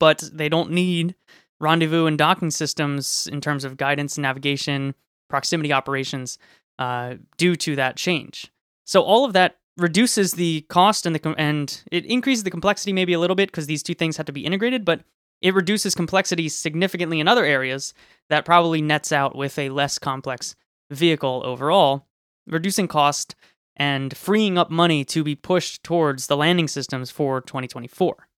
but 0.00 0.28
they 0.32 0.48
don't 0.48 0.72
need 0.72 1.14
rendezvous 1.60 2.06
and 2.06 2.18
docking 2.18 2.50
systems 2.50 3.28
in 3.30 3.40
terms 3.40 3.62
of 3.62 3.76
guidance, 3.76 4.16
and 4.16 4.22
navigation, 4.22 4.94
proximity 5.28 5.72
operations 5.72 6.38
uh, 6.80 7.14
due 7.36 7.54
to 7.54 7.76
that 7.76 7.96
change. 7.96 8.50
So 8.84 9.02
all 9.02 9.24
of 9.24 9.34
that 9.34 9.58
reduces 9.76 10.32
the 10.32 10.62
cost 10.62 11.06
and 11.06 11.14
the 11.14 11.20
com- 11.20 11.36
and 11.38 11.82
it 11.92 12.04
increases 12.06 12.42
the 12.42 12.50
complexity 12.50 12.92
maybe 12.92 13.12
a 13.12 13.20
little 13.20 13.36
bit 13.36 13.50
because 13.50 13.66
these 13.66 13.84
two 13.84 13.94
things 13.94 14.16
have 14.16 14.26
to 14.26 14.32
be 14.32 14.44
integrated, 14.44 14.84
but 14.84 15.02
it 15.40 15.54
reduces 15.54 15.94
complexity 15.94 16.48
significantly 16.48 17.20
in 17.20 17.28
other 17.28 17.44
areas 17.44 17.94
that 18.28 18.44
probably 18.44 18.82
nets 18.82 19.12
out 19.12 19.34
with 19.34 19.58
a 19.58 19.70
less 19.70 19.98
complex 19.98 20.54
vehicle 20.90 21.42
overall, 21.44 22.06
reducing 22.46 22.88
cost 22.88 23.34
and 23.76 24.16
freeing 24.16 24.58
up 24.58 24.70
money 24.70 25.04
to 25.04 25.24
be 25.24 25.34
pushed 25.34 25.82
towards 25.82 26.26
the 26.26 26.36
landing 26.36 26.68
systems 26.68 27.10
for 27.10 27.40
2024. 27.40 28.28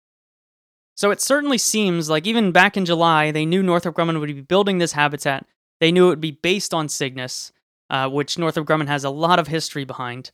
So 0.94 1.10
it 1.10 1.20
certainly 1.20 1.58
seems 1.58 2.08
like 2.08 2.26
even 2.26 2.52
back 2.52 2.76
in 2.76 2.84
July, 2.84 3.30
they 3.30 3.46
knew 3.46 3.62
Northrop 3.62 3.96
Grumman 3.96 4.20
would 4.20 4.26
be 4.26 4.40
building 4.40 4.78
this 4.78 4.92
habitat. 4.92 5.46
They 5.80 5.90
knew 5.90 6.06
it 6.06 6.10
would 6.10 6.20
be 6.20 6.38
based 6.42 6.72
on 6.72 6.88
Cygnus, 6.88 7.50
uh, 7.90 8.08
which 8.08 8.38
Northrop 8.38 8.66
Grumman 8.66 8.86
has 8.86 9.02
a 9.02 9.10
lot 9.10 9.38
of 9.38 9.48
history 9.48 9.84
behind. 9.84 10.30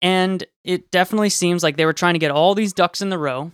And 0.00 0.44
it 0.64 0.90
definitely 0.90 1.28
seems 1.28 1.62
like 1.62 1.76
they 1.76 1.84
were 1.84 1.92
trying 1.92 2.14
to 2.14 2.20
get 2.20 2.30
all 2.30 2.54
these 2.54 2.72
ducks 2.72 3.02
in 3.02 3.10
the 3.10 3.18
row 3.18 3.52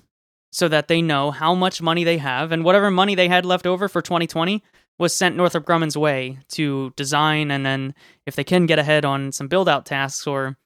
so 0.57 0.69
that 0.69 0.89
they 0.89 1.03
know 1.03 1.31
how 1.31 1.55
much 1.55 1.83
money 1.83 2.03
they 2.03 2.17
have. 2.17 2.51
And 2.51 2.65
whatever 2.65 2.91
money 2.91 3.15
they 3.15 3.29
had 3.29 3.45
left 3.45 3.67
over 3.67 3.89
for 3.89 4.01
2020 4.01 4.63
was 4.99 5.15
sent 5.15 5.37
Northrop 5.37 5.67
Grumman's 5.67 5.99
way 5.99 6.39
to 6.53 6.95
design. 6.97 7.51
And 7.51 7.67
then 7.67 7.95
if 8.25 8.37
they 8.37 8.43
can 8.43 8.65
get 8.65 8.79
ahead 8.79 9.05
on 9.05 9.33
some 9.33 9.49
build 9.49 9.69
out 9.69 9.85
tasks, 9.85 10.27
or 10.27 10.57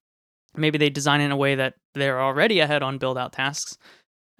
maybe 0.54 0.78
they 0.78 0.90
design 0.90 1.20
in 1.20 1.32
a 1.32 1.36
way 1.36 1.56
that 1.56 1.74
they're 1.94 2.20
already 2.20 2.60
ahead 2.60 2.84
on 2.84 2.98
build 2.98 3.18
out 3.18 3.32
tasks, 3.32 3.78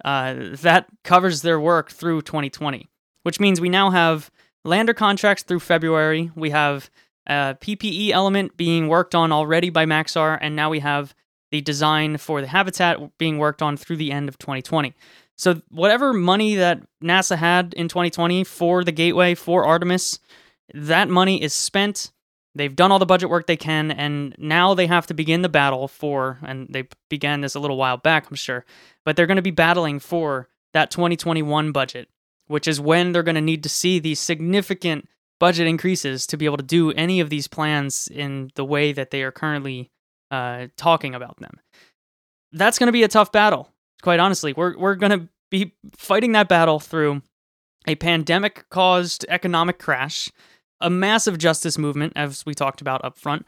uh, 0.05 0.35
that 0.61 0.85
covers 1.03 1.41
their 1.41 1.59
work 1.59 1.91
through 1.91 2.21
2020, 2.21 2.89
which 3.23 3.41
means 3.41 3.59
we 3.59 3.67
now 3.67 3.89
have 3.89 4.31
lander 4.63 4.93
contracts 4.93 5.43
through 5.43 5.59
February. 5.59 6.31
We 6.33 6.51
have 6.51 6.89
a 7.27 7.57
PPE 7.59 8.11
element 8.11 8.55
being 8.55 8.87
worked 8.87 9.15
on 9.15 9.33
already 9.33 9.69
by 9.69 9.85
Maxar, 9.85 10.37
and 10.39 10.55
now 10.55 10.69
we 10.69 10.79
have 10.79 11.13
the 11.51 11.59
design 11.59 12.15
for 12.15 12.39
the 12.39 12.47
habitat 12.47 13.17
being 13.17 13.37
worked 13.37 13.61
on 13.61 13.75
through 13.75 13.97
the 13.97 14.13
end 14.13 14.29
of 14.29 14.37
2020. 14.37 14.95
So, 15.41 15.59
whatever 15.69 16.13
money 16.13 16.53
that 16.57 16.83
NASA 17.03 17.35
had 17.35 17.73
in 17.73 17.87
2020 17.87 18.43
for 18.43 18.83
the 18.83 18.91
Gateway, 18.91 19.33
for 19.33 19.65
Artemis, 19.65 20.19
that 20.71 21.09
money 21.09 21.41
is 21.41 21.51
spent. 21.51 22.11
They've 22.53 22.75
done 22.75 22.91
all 22.91 22.99
the 22.99 23.07
budget 23.07 23.31
work 23.31 23.47
they 23.47 23.57
can, 23.57 23.89
and 23.89 24.35
now 24.37 24.75
they 24.75 24.85
have 24.85 25.07
to 25.07 25.15
begin 25.15 25.41
the 25.41 25.49
battle 25.49 25.87
for, 25.87 26.37
and 26.43 26.67
they 26.69 26.89
began 27.09 27.41
this 27.41 27.55
a 27.55 27.59
little 27.59 27.77
while 27.77 27.97
back, 27.97 28.29
I'm 28.29 28.35
sure, 28.35 28.65
but 29.03 29.15
they're 29.15 29.25
going 29.25 29.37
to 29.37 29.41
be 29.41 29.49
battling 29.49 29.97
for 29.97 30.47
that 30.73 30.91
2021 30.91 31.71
budget, 31.71 32.07
which 32.45 32.67
is 32.67 32.79
when 32.79 33.11
they're 33.11 33.23
going 33.23 33.33
to 33.33 33.41
need 33.41 33.63
to 33.63 33.69
see 33.69 33.97
these 33.97 34.19
significant 34.19 35.09
budget 35.39 35.65
increases 35.65 36.27
to 36.27 36.37
be 36.37 36.45
able 36.45 36.57
to 36.57 36.63
do 36.63 36.91
any 36.91 37.19
of 37.19 37.31
these 37.31 37.47
plans 37.47 38.07
in 38.09 38.51
the 38.53 38.65
way 38.65 38.93
that 38.93 39.09
they 39.09 39.23
are 39.23 39.31
currently 39.31 39.89
uh, 40.29 40.67
talking 40.77 41.15
about 41.15 41.39
them. 41.39 41.59
That's 42.51 42.77
going 42.77 42.89
to 42.89 42.93
be 42.93 43.01
a 43.01 43.07
tough 43.07 43.31
battle, 43.31 43.71
quite 44.01 44.19
honestly. 44.19 44.53
We're, 44.53 44.77
we're 44.77 44.95
going 44.95 45.19
to 45.19 45.27
be 45.49 45.73
fighting 45.95 46.31
that 46.33 46.47
battle 46.47 46.79
through 46.79 47.21
a 47.87 47.95
pandemic 47.95 48.65
caused 48.69 49.25
economic 49.29 49.79
crash, 49.79 50.29
a 50.79 50.89
massive 50.89 51.37
justice 51.37 51.77
movement, 51.77 52.13
as 52.15 52.45
we 52.45 52.53
talked 52.53 52.81
about 52.81 53.03
up 53.03 53.17
front, 53.17 53.45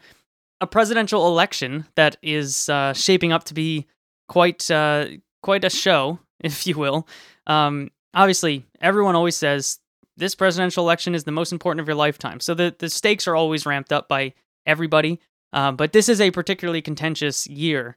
a 0.60 0.66
presidential 0.66 1.26
election 1.26 1.86
that 1.94 2.16
is 2.22 2.68
uh, 2.68 2.92
shaping 2.92 3.32
up 3.32 3.44
to 3.44 3.54
be 3.54 3.86
quite 4.28 4.70
uh, 4.70 5.06
quite 5.42 5.64
a 5.64 5.70
show, 5.70 6.18
if 6.40 6.66
you 6.66 6.76
will. 6.76 7.06
Um, 7.46 7.90
obviously, 8.14 8.64
everyone 8.80 9.14
always 9.14 9.36
says 9.36 9.78
this 10.16 10.34
presidential 10.34 10.84
election 10.84 11.14
is 11.14 11.24
the 11.24 11.32
most 11.32 11.52
important 11.52 11.80
of 11.80 11.88
your 11.88 11.96
lifetime. 11.96 12.40
So 12.40 12.54
the, 12.54 12.74
the 12.78 12.88
stakes 12.88 13.26
are 13.26 13.34
always 13.34 13.66
ramped 13.66 13.92
up 13.92 14.08
by 14.08 14.34
everybody. 14.64 15.20
Uh, 15.52 15.72
but 15.72 15.92
this 15.92 16.08
is 16.08 16.20
a 16.20 16.30
particularly 16.30 16.82
contentious 16.82 17.46
year 17.46 17.96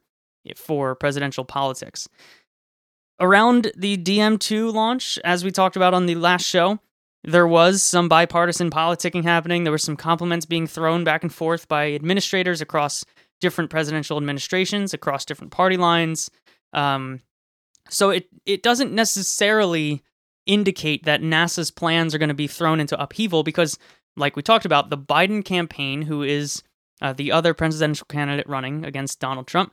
for 0.56 0.94
presidential 0.94 1.44
politics. 1.44 2.08
Around 3.20 3.72
the 3.76 3.96
DM2 3.96 4.72
launch, 4.72 5.18
as 5.24 5.44
we 5.44 5.50
talked 5.50 5.76
about 5.76 5.94
on 5.94 6.06
the 6.06 6.14
last 6.14 6.46
show, 6.46 6.78
there 7.24 7.48
was 7.48 7.82
some 7.82 8.08
bipartisan 8.08 8.70
politicking 8.70 9.24
happening. 9.24 9.64
There 9.64 9.72
were 9.72 9.78
some 9.78 9.96
compliments 9.96 10.46
being 10.46 10.66
thrown 10.66 11.02
back 11.02 11.22
and 11.24 11.34
forth 11.34 11.66
by 11.66 11.92
administrators 11.92 12.60
across 12.60 13.04
different 13.40 13.70
presidential 13.70 14.16
administrations, 14.16 14.94
across 14.94 15.24
different 15.24 15.52
party 15.52 15.76
lines. 15.76 16.30
Um, 16.72 17.20
so 17.88 18.10
it 18.10 18.28
it 18.46 18.62
doesn't 18.62 18.92
necessarily 18.92 20.02
indicate 20.46 21.04
that 21.04 21.20
NASA's 21.20 21.70
plans 21.70 22.14
are 22.14 22.18
going 22.18 22.28
to 22.28 22.34
be 22.34 22.46
thrown 22.46 22.80
into 22.80 23.00
upheaval 23.00 23.42
because, 23.42 23.78
like 24.16 24.36
we 24.36 24.42
talked 24.42 24.64
about, 24.64 24.90
the 24.90 24.98
Biden 24.98 25.44
campaign, 25.44 26.02
who 26.02 26.22
is 26.22 26.62
uh, 27.00 27.12
the 27.12 27.32
other 27.32 27.54
presidential 27.54 28.06
candidate 28.08 28.48
running 28.48 28.84
against 28.84 29.20
Donald 29.20 29.46
Trump, 29.46 29.72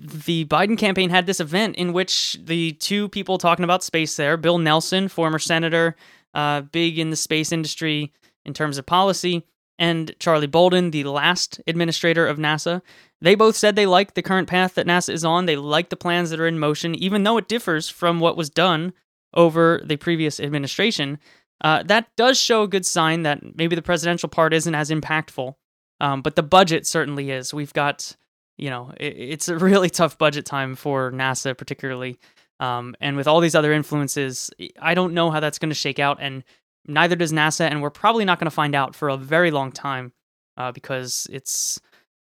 the 0.00 0.44
Biden 0.46 0.78
campaign 0.78 1.10
had 1.10 1.26
this 1.26 1.40
event 1.40 1.76
in 1.76 1.92
which 1.92 2.36
the 2.42 2.72
two 2.72 3.08
people 3.08 3.38
talking 3.38 3.64
about 3.64 3.82
space 3.82 4.16
there, 4.16 4.36
Bill 4.36 4.58
Nelson, 4.58 5.08
former 5.08 5.38
senator, 5.38 5.96
uh, 6.34 6.62
big 6.62 6.98
in 6.98 7.10
the 7.10 7.16
space 7.16 7.52
industry 7.52 8.12
in 8.44 8.54
terms 8.54 8.78
of 8.78 8.86
policy, 8.86 9.44
and 9.78 10.14
Charlie 10.18 10.46
Bolden, 10.46 10.90
the 10.90 11.04
last 11.04 11.60
administrator 11.66 12.26
of 12.26 12.38
NASA, 12.38 12.82
they 13.22 13.34
both 13.34 13.56
said 13.56 13.76
they 13.76 13.86
like 13.86 14.14
the 14.14 14.22
current 14.22 14.48
path 14.48 14.74
that 14.74 14.86
NASA 14.86 15.12
is 15.12 15.24
on. 15.24 15.46
They 15.46 15.56
like 15.56 15.88
the 15.88 15.96
plans 15.96 16.30
that 16.30 16.40
are 16.40 16.46
in 16.46 16.58
motion, 16.58 16.94
even 16.94 17.22
though 17.22 17.38
it 17.38 17.48
differs 17.48 17.88
from 17.88 18.20
what 18.20 18.36
was 18.36 18.50
done 18.50 18.92
over 19.34 19.80
the 19.84 19.96
previous 19.96 20.38
administration. 20.38 21.18
Uh, 21.62 21.82
that 21.84 22.08
does 22.16 22.38
show 22.38 22.62
a 22.62 22.68
good 22.68 22.86
sign 22.86 23.22
that 23.22 23.56
maybe 23.56 23.76
the 23.76 23.82
presidential 23.82 24.28
part 24.28 24.52
isn't 24.54 24.74
as 24.74 24.90
impactful, 24.90 25.54
um, 26.00 26.22
but 26.22 26.36
the 26.36 26.42
budget 26.42 26.86
certainly 26.86 27.30
is. 27.30 27.52
We've 27.52 27.72
got, 27.72 28.16
you 28.60 28.70
know, 28.70 28.92
it, 28.98 29.16
it's 29.16 29.48
a 29.48 29.56
really 29.56 29.90
tough 30.00 30.18
budget 30.18 30.46
time 30.46 30.74
for 30.76 31.10
NASA, 31.10 31.56
particularly. 31.56 32.18
Um, 32.60 32.94
and 33.00 33.16
with 33.16 33.26
all 33.26 33.40
these 33.40 33.54
other 33.54 33.72
influences, 33.72 34.50
I 34.80 34.94
don't 34.94 35.14
know 35.14 35.30
how 35.30 35.40
that's 35.40 35.58
going 35.58 35.70
to 35.70 35.74
shake 35.74 35.98
out. 35.98 36.18
And 36.20 36.44
Neither 36.86 37.16
does 37.16 37.32
NASA, 37.32 37.70
and 37.70 37.82
we're 37.82 37.90
probably 37.90 38.24
not 38.24 38.38
going 38.38 38.46
to 38.46 38.50
find 38.50 38.74
out 38.74 38.94
for 38.94 39.08
a 39.08 39.16
very 39.16 39.50
long 39.50 39.70
time 39.70 40.12
uh, 40.56 40.72
because 40.72 41.26
it's 41.30 41.80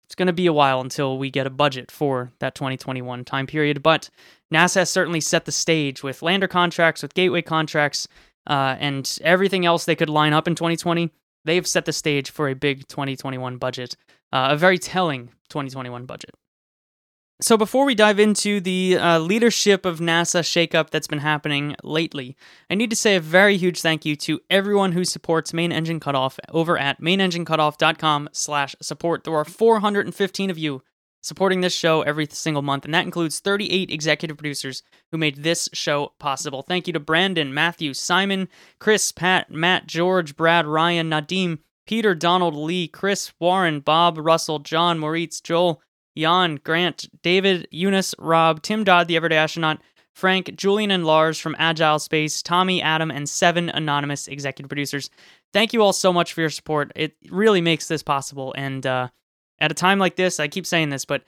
it's 0.05 0.15
going 0.15 0.27
to 0.27 0.35
be 0.35 0.47
a 0.47 0.53
while 0.53 0.81
until 0.81 1.19
we 1.19 1.31
get 1.31 1.47
a 1.47 1.51
budget 1.51 1.91
for 1.91 2.31
that 2.39 2.55
2021 2.55 3.25
time 3.25 3.47
period. 3.47 3.83
But 3.83 4.11
NASA 4.53 4.77
has 4.77 4.91
certainly 4.91 5.21
set 5.21 5.45
the 5.47 5.53
stage 5.53 6.03
with 6.03 6.23
lander 6.23 6.47
contracts, 6.47 7.03
with 7.03 7.15
gateway 7.15 7.43
contracts, 7.43 8.07
uh, 8.47 8.77
and 8.79 9.19
everything 9.23 9.65
else 9.65 9.85
they 9.85 9.97
could 9.97 10.11
line 10.11 10.33
up 10.33 10.47
in 10.47 10.55
2020. 10.55 11.11
They've 11.45 11.67
set 11.67 11.85
the 11.85 11.93
stage 11.93 12.31
for 12.31 12.49
a 12.49 12.55
big 12.55 12.87
2021 12.89 13.57
budget, 13.57 13.97
uh, 14.35 14.49
a 14.51 14.57
very 14.57 14.79
telling 14.79 15.29
2021 15.49 16.05
budget. 16.05 16.35
So, 17.41 17.57
before 17.57 17.85
we 17.85 17.95
dive 17.95 18.21
into 18.21 18.61
the 18.61 18.97
uh, 18.97 19.19
leadership 19.19 19.87
of 19.87 19.99
NASA 19.99 20.43
shakeup 20.43 20.91
that's 20.91 21.07
been 21.07 21.21
happening 21.21 21.75
lately, 21.83 22.37
I 22.71 22.75
need 22.75 22.91
to 22.91 22.97
say 22.97 23.17
a 23.17 23.21
very 23.21 23.57
huge 23.57 23.81
thank 23.81 24.05
you 24.05 24.15
to 24.17 24.41
everyone 24.51 24.93
who 24.93 25.05
supports 25.05 25.53
Main 25.53 25.73
Engine 25.73 26.01
Cutoff 26.01 26.39
over 26.51 26.79
at 26.79 27.01
mainenginecutoff.com/support. 27.01 29.25
There 29.25 29.35
are 29.35 29.45
415 29.45 30.51
of 30.51 30.59
you 30.59 30.83
supporting 31.23 31.61
this 31.61 31.75
show 31.75 32.03
every 32.03 32.29
single 32.31 32.63
month, 32.63 32.85
and 32.85 32.95
that 32.95 33.05
includes 33.05 33.41
38 33.41 33.91
executive 33.91 34.37
producers 34.37 34.85
who 35.11 35.19
made 35.19 35.43
this 35.43 35.69
show 35.73 36.13
possible. 36.21 36.63
Thank 36.63 36.87
you 36.87 36.93
to 36.93 37.01
Brandon, 37.01 37.53
Matthew, 37.53 37.95
Simon, 37.95 38.49
Chris, 38.79 39.11
Pat, 39.11 39.51
Matt, 39.51 39.89
George, 39.89 40.37
Brad, 40.37 40.67
Ryan, 40.67 41.11
Nadim, 41.11 41.59
Peter, 41.87 42.15
Donald, 42.15 42.55
Lee, 42.55 42.89
Chris, 42.89 43.33
Warren, 43.41 43.81
Bob, 43.81 44.19
Russell, 44.19 44.59
John, 44.59 44.99
Moritz, 44.99 45.41
Joel. 45.41 45.81
Jan, 46.17 46.61
Grant, 46.63 47.09
David, 47.25 47.67
Eunice, 47.73 48.15
Rob, 48.21 48.63
Tim 48.63 48.85
Dodd, 48.85 49.09
the 49.09 49.17
Everyday 49.17 49.35
Astronaut, 49.35 49.81
Frank, 50.15 50.55
Julian, 50.55 50.93
and 50.93 51.05
Lars 51.05 51.41
from 51.41 51.57
Agile 51.59 51.99
Space, 51.99 52.41
Tommy, 52.41 52.81
Adam, 52.81 53.11
and 53.11 53.29
seven 53.29 53.69
anonymous 53.69 54.29
executive 54.29 54.69
producers. 54.69 55.11
Thank 55.53 55.73
you 55.73 55.83
all 55.83 55.93
so 55.93 56.13
much 56.13 56.33
for 56.33 56.41
your 56.41 56.51
support. 56.51 56.93
It 56.95 57.17
really 57.31 57.61
makes 57.61 57.89
this 57.89 58.05
possible. 58.05 58.55
And 58.57 58.87
uh, 58.87 59.09
at 59.59 59.73
a 59.73 59.75
time 59.75 59.99
like 59.99 60.15
this, 60.15 60.39
I 60.39 60.47
keep 60.47 60.67
saying 60.67 60.91
this, 60.91 61.05
but 61.05 61.25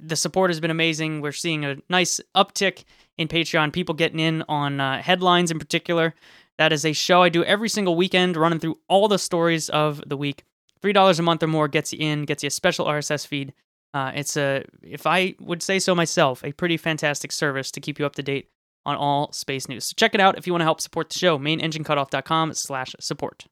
The 0.00 0.16
support 0.16 0.50
has 0.50 0.60
been 0.60 0.70
amazing. 0.70 1.20
We're 1.20 1.32
seeing 1.32 1.64
a 1.64 1.76
nice 1.88 2.20
uptick 2.34 2.84
in 3.18 3.28
Patreon, 3.28 3.72
people 3.72 3.94
getting 3.94 4.20
in 4.20 4.42
on 4.48 4.80
uh, 4.80 5.02
headlines 5.02 5.50
in 5.50 5.58
particular. 5.58 6.14
That 6.60 6.74
is 6.74 6.84
a 6.84 6.92
show 6.92 7.22
I 7.22 7.30
do 7.30 7.42
every 7.42 7.70
single 7.70 7.96
weekend, 7.96 8.36
running 8.36 8.58
through 8.58 8.78
all 8.86 9.08
the 9.08 9.18
stories 9.18 9.70
of 9.70 10.02
the 10.06 10.16
week. 10.16 10.44
$3 10.82 11.18
a 11.18 11.22
month 11.22 11.42
or 11.42 11.46
more 11.46 11.68
gets 11.68 11.90
you 11.90 11.98
in, 12.00 12.26
gets 12.26 12.42
you 12.42 12.48
a 12.48 12.50
special 12.50 12.84
RSS 12.84 13.26
feed. 13.26 13.54
Uh, 13.94 14.12
it's 14.14 14.36
a, 14.36 14.66
if 14.82 15.06
I 15.06 15.36
would 15.40 15.62
say 15.62 15.78
so 15.78 15.94
myself, 15.94 16.44
a 16.44 16.52
pretty 16.52 16.76
fantastic 16.76 17.32
service 17.32 17.70
to 17.70 17.80
keep 17.80 17.98
you 17.98 18.04
up 18.04 18.14
to 18.16 18.22
date 18.22 18.50
on 18.84 18.94
all 18.94 19.32
space 19.32 19.70
news. 19.70 19.86
So 19.86 19.94
check 19.96 20.14
it 20.14 20.20
out 20.20 20.36
if 20.36 20.46
you 20.46 20.52
want 20.52 20.60
to 20.60 20.66
help 20.66 20.82
support 20.82 21.08
the 21.08 21.18
show. 21.18 21.38
MainEngineCutoff.com 21.38 22.52
slash 22.52 22.94
support. 23.00 23.46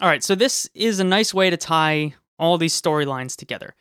All 0.00 0.08
right, 0.08 0.22
so 0.22 0.36
this 0.36 0.70
is 0.74 1.00
a 1.00 1.04
nice 1.04 1.34
way 1.34 1.50
to 1.50 1.56
tie 1.56 2.14
all 2.38 2.56
these 2.56 2.80
storylines 2.80 3.34
together. 3.34 3.74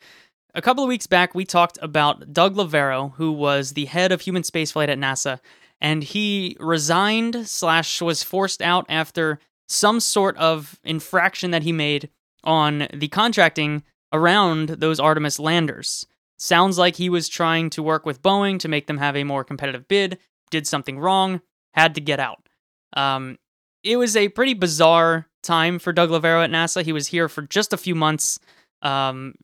A 0.56 0.64
couple 0.64 0.84
of 0.84 0.88
weeks 0.88 1.06
back, 1.06 1.36
we 1.36 1.46
talked 1.46 1.78
about 1.80 2.34
Doug 2.34 2.56
Loverro, 2.56 3.14
who 3.18 3.32
was 3.32 3.74
the 3.74 3.86
head 3.86 4.12
of 4.12 4.22
human 4.22 4.42
spaceflight 4.42 4.90
at 4.90 4.98
NASA, 4.98 5.40
and 5.82 6.04
he 6.04 6.56
resigned 6.60 7.48
slash 7.48 8.02
was 8.02 8.24
forced 8.24 8.62
out 8.62 8.86
after 8.90 9.40
some 9.68 10.00
sort 10.00 10.38
of 10.38 10.80
infraction 10.84 11.52
that 11.52 11.64
he 11.64 11.72
made 11.72 12.10
on 12.44 12.88
the 12.94 13.08
contracting 13.08 13.84
around 14.14 14.70
those 14.70 15.00
Artemis 15.00 15.40
landers. 15.40 16.06
Sounds 16.38 16.78
like 16.78 16.96
he 16.96 17.10
was 17.10 17.30
trying 17.30 17.70
to 17.72 17.84
work 17.84 18.06
with 18.06 18.22
Boeing 18.22 18.60
to 18.60 18.68
make 18.68 18.88
them 18.88 18.98
have 18.98 19.16
a 19.16 19.24
more 19.24 19.44
competitive 19.44 19.88
bid, 19.88 20.18
did 20.52 20.68
something 20.68 21.00
wrong, 21.00 21.42
had 21.74 21.96
to 21.96 22.02
get 22.02 22.20
out. 22.20 22.48
Um, 22.96 23.38
it 23.84 23.98
was 23.98 24.16
a 24.16 24.30
pretty 24.30 24.54
bizarre 24.54 25.28
time 25.44 25.80
for 25.80 25.94
Doug 25.94 26.10
Loverro 26.10 26.44
at 26.44 26.50
NASA. 26.50 26.84
He 26.84 26.92
was 26.92 27.08
here 27.08 27.30
for 27.30 27.44
just 27.44 27.74
a 27.74 27.78
few 27.78 27.96
months. 27.96 28.40
Um, 28.82 29.36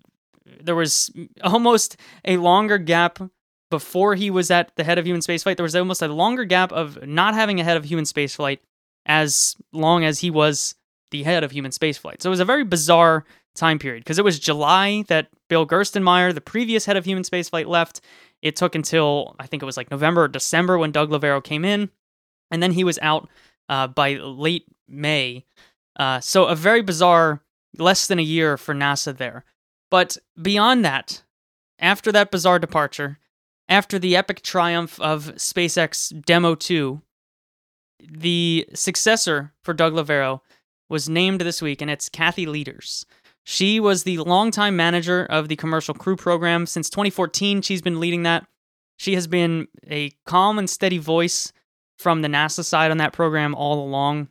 there 0.61 0.75
was 0.75 1.11
almost 1.43 1.97
a 2.25 2.37
longer 2.37 2.77
gap 2.77 3.19
before 3.71 4.13
he 4.13 4.29
was 4.29 4.51
at 4.51 4.75
the 4.75 4.83
head 4.83 4.99
of 4.99 5.05
human 5.07 5.21
spaceflight. 5.21 5.55
There 5.55 5.63
was 5.63 5.75
almost 5.75 6.03
a 6.03 6.07
longer 6.07 6.45
gap 6.45 6.71
of 6.71 7.07
not 7.07 7.33
having 7.33 7.59
a 7.59 7.63
head 7.63 7.77
of 7.77 7.85
human 7.85 8.05
spaceflight 8.05 8.59
as 9.07 9.55
long 9.73 10.03
as 10.03 10.19
he 10.19 10.29
was 10.29 10.75
the 11.09 11.23
head 11.23 11.43
of 11.43 11.51
human 11.51 11.71
spaceflight. 11.71 12.21
So 12.21 12.29
it 12.29 12.31
was 12.31 12.39
a 12.39 12.45
very 12.45 12.63
bizarre 12.63 13.25
time 13.55 13.79
period 13.79 14.03
because 14.03 14.19
it 14.19 14.25
was 14.25 14.39
July 14.39 15.03
that 15.07 15.29
Bill 15.49 15.65
Gerstenmaier, 15.65 16.33
the 16.33 16.41
previous 16.41 16.85
head 16.85 16.97
of 16.97 17.05
human 17.05 17.23
spaceflight, 17.23 17.65
left. 17.65 18.01
It 18.41 18.55
took 18.55 18.75
until 18.75 19.35
I 19.39 19.47
think 19.47 19.63
it 19.63 19.65
was 19.65 19.77
like 19.77 19.91
November 19.91 20.23
or 20.23 20.27
December 20.27 20.77
when 20.77 20.91
Doug 20.91 21.09
Loverro 21.09 21.43
came 21.43 21.65
in, 21.65 21.89
and 22.49 22.61
then 22.61 22.71
he 22.71 22.83
was 22.83 22.99
out 23.01 23.29
uh, 23.69 23.87
by 23.87 24.13
late 24.15 24.65
May. 24.87 25.45
Uh, 25.95 26.19
so 26.19 26.45
a 26.45 26.55
very 26.55 26.81
bizarre, 26.81 27.41
less 27.77 28.07
than 28.07 28.19
a 28.19 28.23
year 28.23 28.57
for 28.57 28.73
NASA 28.73 29.15
there. 29.15 29.45
But 29.89 30.17
beyond 30.41 30.83
that, 30.85 31.23
after 31.79 32.11
that 32.11 32.31
bizarre 32.31 32.59
departure, 32.59 33.19
after 33.71 33.97
the 33.97 34.17
epic 34.17 34.41
triumph 34.41 34.99
of 34.99 35.33
SpaceX 35.35 36.13
Demo 36.25 36.55
2, 36.55 37.01
the 38.01 38.67
successor 38.73 39.53
for 39.63 39.73
Doug 39.73 39.93
Loverro 39.93 40.41
was 40.89 41.07
named 41.07 41.39
this 41.39 41.61
week, 41.61 41.81
and 41.81 41.89
it's 41.89 42.09
Kathy 42.09 42.45
Lueders. 42.45 43.05
She 43.45 43.79
was 43.79 44.03
the 44.03 44.17
longtime 44.17 44.75
manager 44.75 45.25
of 45.25 45.47
the 45.47 45.55
Commercial 45.55 45.93
Crew 45.93 46.17
Program. 46.17 46.65
Since 46.65 46.89
2014, 46.89 47.61
she's 47.61 47.81
been 47.81 48.01
leading 48.01 48.23
that. 48.23 48.45
She 48.97 49.15
has 49.15 49.25
been 49.25 49.69
a 49.89 50.11
calm 50.25 50.59
and 50.59 50.69
steady 50.69 50.97
voice 50.97 51.53
from 51.97 52.21
the 52.21 52.27
NASA 52.27 52.65
side 52.65 52.91
on 52.91 52.97
that 52.97 53.13
program 53.13 53.55
all 53.55 53.81
along. 53.81 54.27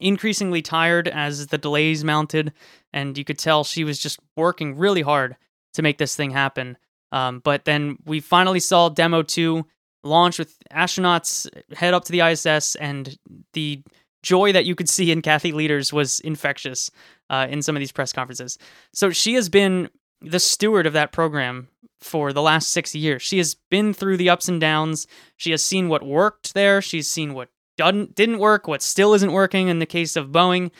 Increasingly 0.00 0.62
tired 0.62 1.06
as 1.06 1.46
the 1.46 1.58
delays 1.58 2.02
mounted, 2.02 2.52
and 2.92 3.16
you 3.16 3.24
could 3.24 3.38
tell 3.38 3.62
she 3.62 3.84
was 3.84 4.00
just 4.00 4.18
working 4.36 4.76
really 4.76 5.02
hard 5.02 5.36
to 5.74 5.82
make 5.82 5.98
this 5.98 6.16
thing 6.16 6.32
happen. 6.32 6.76
Um, 7.14 7.38
but 7.38 7.64
then 7.64 7.96
we 8.04 8.18
finally 8.18 8.58
saw 8.58 8.88
Demo 8.88 9.22
2 9.22 9.64
launch 10.02 10.36
with 10.36 10.58
astronauts 10.72 11.48
head 11.72 11.94
up 11.94 12.04
to 12.06 12.12
the 12.12 12.20
ISS, 12.20 12.74
and 12.74 13.16
the 13.52 13.82
joy 14.24 14.52
that 14.52 14.64
you 14.64 14.74
could 14.74 14.88
see 14.88 15.12
in 15.12 15.22
Kathy 15.22 15.52
Lueders 15.52 15.92
was 15.92 16.18
infectious 16.20 16.90
uh, 17.30 17.46
in 17.48 17.62
some 17.62 17.76
of 17.76 17.80
these 17.80 17.92
press 17.92 18.12
conferences. 18.12 18.58
So 18.92 19.10
she 19.10 19.34
has 19.34 19.48
been 19.48 19.90
the 20.20 20.40
steward 20.40 20.86
of 20.86 20.92
that 20.94 21.12
program 21.12 21.68
for 22.00 22.32
the 22.32 22.42
last 22.42 22.70
six 22.70 22.96
years. 22.96 23.22
She 23.22 23.38
has 23.38 23.54
been 23.70 23.94
through 23.94 24.16
the 24.16 24.28
ups 24.30 24.48
and 24.48 24.60
downs. 24.60 25.06
She 25.36 25.52
has 25.52 25.64
seen 25.64 25.88
what 25.88 26.02
worked 26.02 26.52
there. 26.52 26.82
She's 26.82 27.08
seen 27.08 27.32
what 27.32 27.48
didn't 27.76 28.16
didn't 28.16 28.40
work, 28.40 28.66
what 28.66 28.82
still 28.82 29.14
isn't 29.14 29.32
working 29.32 29.68
in 29.68 29.78
the 29.78 29.86
case 29.86 30.16
of 30.16 30.30
Boeing. 30.30 30.72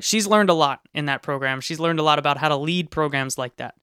She's 0.00 0.26
learned 0.26 0.48
a 0.48 0.54
lot 0.54 0.80
in 0.94 1.04
that 1.04 1.22
program. 1.22 1.60
She's 1.60 1.78
learned 1.78 2.00
a 2.00 2.02
lot 2.02 2.18
about 2.18 2.38
how 2.38 2.48
to 2.48 2.56
lead 2.56 2.90
programs 2.90 3.36
like 3.36 3.56
that. 3.56 3.74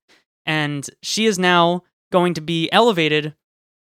And 0.47 0.89
she 1.03 1.27
is 1.27 1.37
now 1.37 1.83
going 2.11 2.33
to 2.33 2.41
be 2.41 2.71
elevated 2.71 3.35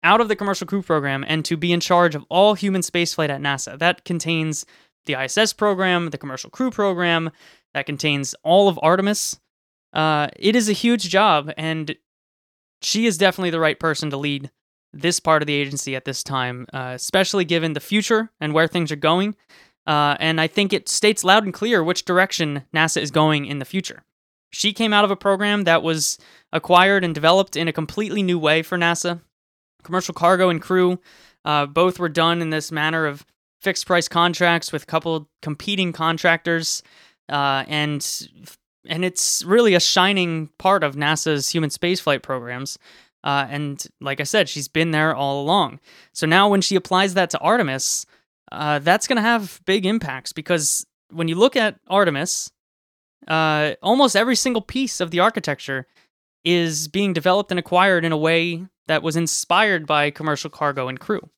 out 0.03 0.21
of 0.21 0.27
the 0.27 0.35
commercial 0.35 0.67
crew 0.67 0.81
program 0.81 1.23
and 1.27 1.45
to 1.45 1.55
be 1.55 1.71
in 1.71 1.79
charge 1.79 2.15
of 2.15 2.25
all 2.29 2.53
human 2.53 2.81
spaceflight 2.81 3.29
at 3.29 3.41
NASA. 3.41 3.77
That 3.77 4.03
contains 4.03 4.65
the 5.05 5.15
ISS 5.21 5.53
program, 5.53 6.09
the 6.09 6.17
commercial 6.17 6.49
crew 6.49 6.71
program, 6.71 7.31
that 7.73 7.85
contains 7.85 8.35
all 8.43 8.67
of 8.67 8.79
Artemis. 8.81 9.39
Uh, 9.93 10.27
it 10.37 10.55
is 10.55 10.67
a 10.67 10.73
huge 10.73 11.09
job, 11.09 11.51
and 11.57 11.95
she 12.81 13.05
is 13.05 13.17
definitely 13.17 13.49
the 13.49 13.59
right 13.59 13.79
person 13.79 14.09
to 14.09 14.17
lead 14.17 14.51
this 14.93 15.19
part 15.19 15.41
of 15.41 15.47
the 15.47 15.53
agency 15.53 15.95
at 15.95 16.05
this 16.05 16.23
time, 16.23 16.65
uh, 16.73 16.93
especially 16.95 17.45
given 17.45 17.73
the 17.73 17.79
future 17.79 18.31
and 18.39 18.53
where 18.53 18.67
things 18.67 18.91
are 18.91 18.97
going. 18.97 19.35
Uh, 19.85 20.17
and 20.19 20.41
I 20.41 20.47
think 20.47 20.73
it 20.73 20.89
states 20.89 21.23
loud 21.23 21.45
and 21.45 21.53
clear 21.53 21.83
which 21.83 22.05
direction 22.05 22.63
NASA 22.73 23.01
is 23.01 23.11
going 23.11 23.45
in 23.45 23.59
the 23.59 23.65
future. 23.65 24.03
She 24.51 24.73
came 24.73 24.93
out 24.93 25.05
of 25.05 25.11
a 25.11 25.15
program 25.15 25.63
that 25.63 25.83
was 25.83 26.17
acquired 26.51 27.03
and 27.03 27.13
developed 27.13 27.55
in 27.55 27.67
a 27.67 27.73
completely 27.73 28.23
new 28.23 28.39
way 28.39 28.63
for 28.63 28.77
NASA. 28.77 29.21
Commercial 29.83 30.13
cargo 30.13 30.49
and 30.49 30.61
crew 30.61 30.99
uh, 31.45 31.65
both 31.65 31.99
were 31.99 32.09
done 32.09 32.41
in 32.41 32.49
this 32.49 32.71
manner 32.71 33.05
of 33.05 33.25
fixed 33.61 33.85
price 33.85 34.07
contracts 34.07 34.71
with 34.71 34.83
a 34.83 34.85
couple 34.85 35.29
competing 35.41 35.91
contractors, 35.91 36.83
uh, 37.29 37.63
and 37.67 38.27
and 38.85 39.03
it's 39.03 39.43
really 39.43 39.73
a 39.73 39.79
shining 39.79 40.49
part 40.57 40.83
of 40.83 40.95
NASA's 40.95 41.49
human 41.49 41.69
spaceflight 41.69 42.23
programs. 42.23 42.77
Uh, 43.23 43.45
and 43.49 43.85
like 43.99 44.21
I 44.21 44.23
said, 44.23 44.47
she's 44.47 44.69
been 44.69 44.91
there 44.91 45.13
all 45.13 45.41
along. 45.41 45.79
So 46.13 46.25
now 46.25 46.47
when 46.47 46.61
she 46.61 46.75
applies 46.75 47.13
that 47.15 47.29
to 47.31 47.39
Artemis, 47.39 48.05
uh, 48.51 48.79
that's 48.79 49.07
going 49.07 49.17
to 49.17 49.21
have 49.21 49.59
big 49.65 49.85
impacts 49.85 50.31
because 50.31 50.85
when 51.11 51.27
you 51.27 51.35
look 51.35 51.57
at 51.57 51.79
Artemis, 51.87 52.51
uh, 53.27 53.73
almost 53.81 54.15
every 54.15 54.35
single 54.35 54.61
piece 54.61 54.99
of 54.99 55.11
the 55.11 55.19
architecture 55.19 55.87
is 56.43 56.87
being 56.87 57.13
developed 57.13 57.51
and 57.51 57.59
acquired 57.59 58.05
in 58.05 58.11
a 58.11 58.17
way 58.17 58.65
that 58.87 59.03
was 59.03 59.15
inspired 59.15 59.85
by 59.85 60.09
commercial 60.09 60.49
cargo 60.49 60.87
and 60.87 60.99
crew. 60.99 61.29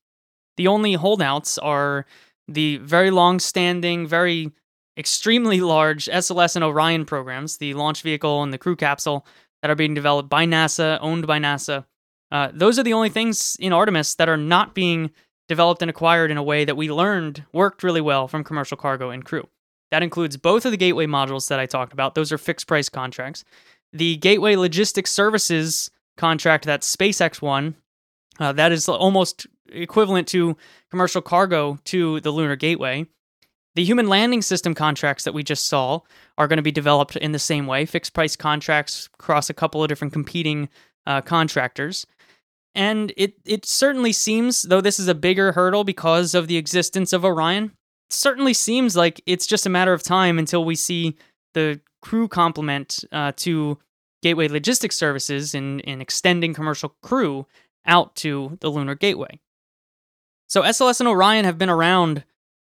The 0.56 0.68
only 0.68 0.94
holdouts 0.94 1.58
are 1.58 2.06
the 2.46 2.76
very 2.78 3.10
long 3.10 3.40
standing, 3.40 4.06
very 4.06 4.52
extremely 4.96 5.60
large 5.60 6.06
SLS 6.06 6.56
and 6.56 6.64
Orion 6.64 7.04
programs, 7.04 7.56
the 7.56 7.74
launch 7.74 8.02
vehicle 8.02 8.42
and 8.42 8.52
the 8.52 8.58
crew 8.58 8.76
capsule 8.76 9.26
that 9.62 9.70
are 9.70 9.76
being 9.76 9.94
developed 9.94 10.28
by 10.28 10.46
NASA, 10.46 10.98
owned 11.00 11.26
by 11.26 11.38
NASA. 11.38 11.84
Uh, 12.30 12.50
those 12.52 12.78
are 12.78 12.82
the 12.82 12.92
only 12.92 13.08
things 13.08 13.56
in 13.58 13.72
Artemis 13.72 14.14
that 14.14 14.28
are 14.28 14.36
not 14.36 14.74
being 14.74 15.10
developed 15.48 15.82
and 15.82 15.90
acquired 15.90 16.30
in 16.30 16.36
a 16.36 16.42
way 16.42 16.64
that 16.64 16.76
we 16.76 16.90
learned 16.90 17.44
worked 17.52 17.82
really 17.82 18.00
well 18.00 18.28
from 18.28 18.44
commercial 18.44 18.76
cargo 18.76 19.10
and 19.10 19.24
crew. 19.24 19.48
That 19.90 20.02
includes 20.02 20.36
both 20.36 20.64
of 20.64 20.70
the 20.70 20.76
gateway 20.76 21.06
modules 21.06 21.48
that 21.48 21.60
I 21.60 21.66
talked 21.66 21.92
about. 21.92 22.14
Those 22.14 22.32
are 22.32 22.38
fixed 22.38 22.66
price 22.66 22.88
contracts. 22.88 23.44
The 23.92 24.16
Gateway 24.16 24.54
Logistics 24.56 25.10
Services 25.10 25.90
contract 26.16 26.64
that 26.66 26.82
SpaceX 26.82 27.42
won, 27.42 27.74
uh, 28.38 28.52
that 28.52 28.72
is 28.72 28.88
almost 28.88 29.46
equivalent 29.72 30.28
to 30.28 30.56
commercial 30.90 31.22
cargo 31.22 31.78
to 31.86 32.20
the 32.20 32.30
Lunar 32.30 32.56
Gateway. 32.56 33.06
The 33.74 33.84
human 33.84 34.08
landing 34.08 34.42
system 34.42 34.74
contracts 34.74 35.24
that 35.24 35.34
we 35.34 35.42
just 35.42 35.66
saw 35.66 36.00
are 36.36 36.48
going 36.48 36.56
to 36.56 36.62
be 36.62 36.72
developed 36.72 37.16
in 37.16 37.32
the 37.32 37.38
same 37.38 37.66
way 37.66 37.86
fixed 37.86 38.12
price 38.12 38.36
contracts 38.36 39.08
across 39.14 39.48
a 39.48 39.54
couple 39.54 39.82
of 39.82 39.88
different 39.88 40.12
competing 40.12 40.68
uh, 41.06 41.20
contractors. 41.20 42.06
And 42.74 43.12
it, 43.16 43.34
it 43.44 43.64
certainly 43.64 44.12
seems, 44.12 44.62
though 44.62 44.80
this 44.80 45.00
is 45.00 45.08
a 45.08 45.14
bigger 45.14 45.52
hurdle 45.52 45.84
because 45.84 46.34
of 46.34 46.46
the 46.46 46.56
existence 46.56 47.12
of 47.12 47.24
Orion, 47.24 47.72
certainly 48.12 48.54
seems 48.54 48.96
like 48.96 49.20
it's 49.26 49.46
just 49.46 49.66
a 49.66 49.70
matter 49.70 49.92
of 49.92 50.02
time 50.02 50.38
until 50.38 50.64
we 50.64 50.74
see 50.74 51.16
the 51.54 51.80
crew 52.02 52.28
complement 52.28 53.04
uh, 53.12 53.32
to 53.36 53.78
Gateway 54.22 54.48
Logistics 54.48 54.96
Services 54.96 55.54
in, 55.54 55.80
in 55.80 56.00
extending 56.00 56.54
commercial 56.54 56.94
crew 57.02 57.46
out 57.86 58.14
to 58.16 58.58
the 58.60 58.70
Lunar 58.70 58.94
Gateway. 58.94 59.40
So 60.48 60.62
SLS 60.62 61.00
and 61.00 61.08
Orion 61.08 61.44
have 61.44 61.58
been 61.58 61.70
around 61.70 62.24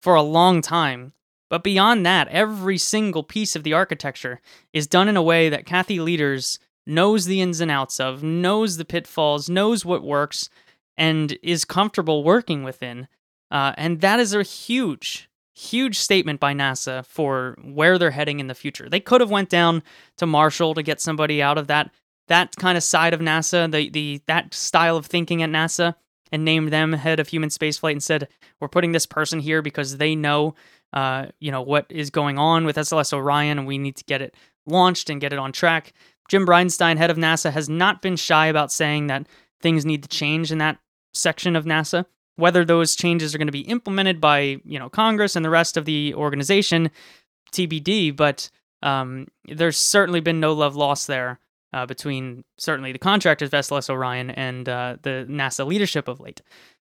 for 0.01 0.15
a 0.15 0.21
long 0.21 0.61
time, 0.61 1.13
but 1.49 1.63
beyond 1.63 2.05
that, 2.05 2.27
every 2.29 2.77
single 2.77 3.23
piece 3.23 3.55
of 3.55 3.63
the 3.63 3.73
architecture 3.73 4.41
is 4.73 4.87
done 4.87 5.07
in 5.07 5.15
a 5.15 5.21
way 5.21 5.49
that 5.49 5.65
Kathy 5.65 5.97
Lueders 5.97 6.59
knows 6.85 7.25
the 7.25 7.41
ins 7.41 7.61
and 7.61 7.69
outs 7.69 7.99
of, 7.99 8.23
knows 8.23 8.77
the 8.77 8.85
pitfalls, 8.85 9.49
knows 9.49 9.85
what 9.85 10.03
works, 10.03 10.49
and 10.97 11.37
is 11.43 11.65
comfortable 11.65 12.23
working 12.23 12.63
within. 12.63 13.07
Uh, 13.51 13.73
and 13.77 14.01
that 14.01 14.19
is 14.19 14.33
a 14.33 14.43
huge, 14.43 15.29
huge 15.55 15.97
statement 15.97 16.39
by 16.39 16.53
NASA 16.53 17.05
for 17.05 17.57
where 17.63 17.97
they're 17.97 18.11
heading 18.11 18.39
in 18.39 18.47
the 18.47 18.55
future. 18.55 18.89
They 18.89 18.99
could 18.99 19.21
have 19.21 19.31
went 19.31 19.49
down 19.49 19.83
to 20.17 20.25
Marshall 20.25 20.73
to 20.73 20.83
get 20.83 21.01
somebody 21.01 21.41
out 21.41 21.57
of 21.57 21.67
that 21.67 21.91
that 22.27 22.55
kind 22.57 22.77
of 22.77 22.83
side 22.83 23.13
of 23.13 23.21
NASA, 23.21 23.71
the 23.71 23.89
the 23.89 24.21
that 24.27 24.53
style 24.53 24.97
of 24.97 25.05
thinking 25.05 25.41
at 25.41 25.49
NASA, 25.49 25.95
and 26.31 26.43
named 26.43 26.71
them 26.71 26.93
head 26.93 27.19
of 27.19 27.29
human 27.29 27.49
spaceflight 27.49 27.93
and 27.93 28.03
said, 28.03 28.27
"We're 28.59 28.67
putting 28.67 28.91
this 28.91 29.05
person 29.05 29.39
here 29.39 29.61
because 29.61 29.97
they 29.97 30.15
know, 30.15 30.55
uh, 30.93 31.27
you 31.39 31.51
know, 31.51 31.61
what 31.61 31.85
is 31.89 32.09
going 32.09 32.37
on 32.37 32.65
with 32.65 32.77
SLS 32.77 33.13
Orion, 33.13 33.57
and 33.57 33.67
we 33.67 33.77
need 33.77 33.95
to 33.95 34.03
get 34.03 34.21
it 34.21 34.35
launched 34.65 35.09
and 35.09 35.21
get 35.21 35.33
it 35.33 35.39
on 35.39 35.51
track." 35.51 35.93
Jim 36.29 36.45
Bridenstine, 36.45 36.97
head 36.97 37.09
of 37.09 37.17
NASA, 37.17 37.51
has 37.51 37.69
not 37.69 38.01
been 38.01 38.17
shy 38.17 38.47
about 38.47 38.71
saying 38.71 39.07
that 39.07 39.27
things 39.61 39.85
need 39.85 40.03
to 40.03 40.09
change 40.09 40.51
in 40.51 40.57
that 40.57 40.77
section 41.13 41.55
of 41.55 41.65
NASA. 41.65 42.05
Whether 42.37 42.63
those 42.63 42.95
changes 42.95 43.35
are 43.35 43.37
going 43.37 43.47
to 43.47 43.51
be 43.51 43.61
implemented 43.61 44.21
by 44.21 44.61
you 44.63 44.79
know 44.79 44.89
Congress 44.89 45.35
and 45.35 45.43
the 45.43 45.49
rest 45.49 45.77
of 45.77 45.85
the 45.85 46.13
organization, 46.15 46.89
TBD. 47.51 48.15
But 48.15 48.49
um, 48.81 49.27
there's 49.45 49.77
certainly 49.77 50.21
been 50.21 50.39
no 50.39 50.53
love 50.53 50.75
lost 50.75 51.07
there 51.07 51.39
uh, 51.73 51.85
between 51.85 52.43
certainly 52.57 52.91
the 52.91 52.99
contractors 52.99 53.49
SLS 53.49 53.89
Orion 53.89 54.31
and 54.31 54.69
uh, 54.69 54.97
the 55.01 55.25
NASA 55.29 55.65
leadership 55.65 56.07
of 56.07 56.19
late. 56.19 56.41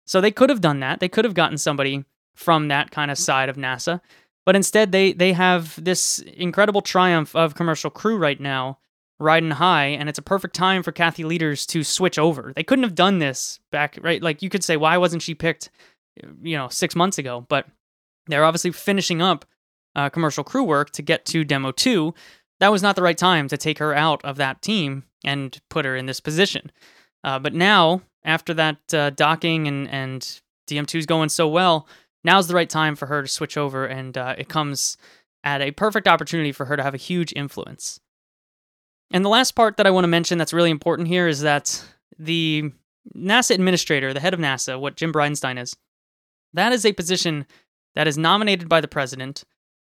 So 0.06 0.22
they 0.22 0.32
could 0.32 0.50
have 0.50 0.62
done 0.62 0.80
that. 0.80 1.00
They 1.00 1.10
could 1.10 1.26
have 1.26 1.34
gotten 1.34 1.58
somebody 1.58 2.06
from 2.36 2.70
that 2.70 2.90
kind 2.90 3.12
of 3.12 3.18
side 3.18 3.50
of 3.50 3.58
NASA, 3.58 4.02
but 4.46 4.56
instead 4.56 4.92
they 4.92 5.14
they 5.14 5.34
have 5.34 5.84
this 5.84 6.20
incredible 6.20 6.82
triumph 6.82 7.36
of 7.36 7.56
commercial 7.56 7.90
crew 7.90 8.18
right 8.18 8.40
now 8.40 8.80
riding 9.20 9.52
high, 9.52 9.86
and 9.86 10.08
it's 10.08 10.20
a 10.20 10.24
perfect 10.24 10.56
time 10.56 10.82
for 10.82 10.92
Kathy 10.92 11.24
Lueders 11.24 11.66
to 11.68 11.84
switch 11.84 12.18
over. 12.18 12.54
They 12.56 12.64
couldn't 12.64 12.84
have 12.84 12.96
done 12.96 13.20
this 13.20 13.60
back, 13.72 13.98
right? 14.02 14.22
Like 14.22 14.42
you 14.42 14.50
could 14.50 14.64
say, 14.64 14.78
why 14.78 14.98
wasn't 14.98 15.22
she 15.22 15.36
picked, 15.36 15.70
you 16.42 16.58
know, 16.58 16.70
six 16.70 16.96
months 16.96 17.18
ago? 17.18 17.46
But 17.50 17.68
they're 18.28 18.46
obviously 18.46 18.72
finishing 18.72 19.22
up 19.22 19.46
uh, 19.96 20.10
commercial 20.10 20.44
crew 20.44 20.64
work 20.64 20.92
to 20.92 21.02
get 21.02 21.26
to 21.26 21.44
Demo 21.44 21.72
2. 21.72 22.14
That 22.60 22.72
was 22.72 22.84
not 22.84 22.96
the 22.96 23.02
right 23.02 23.18
time 23.18 23.48
to 23.50 23.58
take 23.58 23.80
her 23.80 23.94
out 23.94 24.24
of 24.24 24.38
that 24.38 24.62
team 24.62 25.04
and 25.26 25.60
put 25.70 25.86
her 25.86 25.96
in 25.96 26.06
this 26.06 26.20
position. 26.20 26.72
Uh, 27.24 27.40
but 27.40 27.54
now, 27.54 28.02
after 28.24 28.54
that 28.54 28.94
uh, 28.94 29.10
docking 29.12 29.68
and, 29.68 29.90
and 29.90 30.42
DM2 30.70 31.00
is 31.00 31.06
going 31.06 31.30
so 31.30 31.48
well, 31.48 31.88
now's 32.24 32.48
the 32.48 32.56
right 32.56 32.70
time 32.70 32.96
for 32.96 33.08
her 33.08 33.22
to 33.22 33.28
switch 33.28 33.58
over, 33.58 33.86
and 33.86 34.18
uh, 34.18 34.36
it 34.38 34.48
comes 34.48 34.98
at 35.44 35.62
a 35.62 35.72
perfect 35.72 36.08
opportunity 36.08 36.52
for 36.52 36.66
her 36.66 36.78
to 36.78 36.84
have 36.84 36.94
a 36.94 36.98
huge 36.98 37.34
influence. 37.36 38.00
And 39.12 39.26
the 39.26 39.30
last 39.30 39.52
part 39.52 39.78
that 39.78 39.88
I 39.88 39.92
want 39.92 40.04
to 40.04 40.10
mention 40.10 40.38
that's 40.38 40.54
really 40.54 40.70
important 40.70 41.08
here 41.08 41.28
is 41.28 41.42
that 41.42 41.84
the 42.18 42.72
NASA 43.16 43.52
administrator, 43.52 44.14
the 44.14 44.20
head 44.20 44.34
of 44.34 44.40
NASA, 44.40 44.80
what 44.80 44.96
Jim 44.96 45.12
Bridenstine 45.12 45.60
is, 45.60 45.76
that 46.54 46.72
is 46.72 46.86
a 46.86 46.94
position 46.94 47.46
that 47.96 48.08
is 48.08 48.18
nominated 48.18 48.70
by 48.70 48.82
the 48.82 48.88
president. 48.88 49.44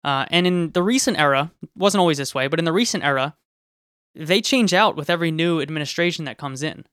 Uh, 0.03 0.25
and 0.29 0.47
in 0.47 0.71
the 0.71 0.83
recent 0.83 1.19
era, 1.19 1.51
wasn't 1.75 1.99
always 1.99 2.17
this 2.17 2.33
way, 2.33 2.47
but 2.47 2.59
in 2.59 2.65
the 2.65 2.71
recent 2.71 3.03
era, 3.03 3.35
they 4.15 4.41
change 4.41 4.73
out 4.73 4.95
with 4.95 5.09
every 5.09 5.31
new 5.31 5.61
administration 5.61 6.25
that 6.25 6.37
comes 6.37 6.63
in. 6.63 6.85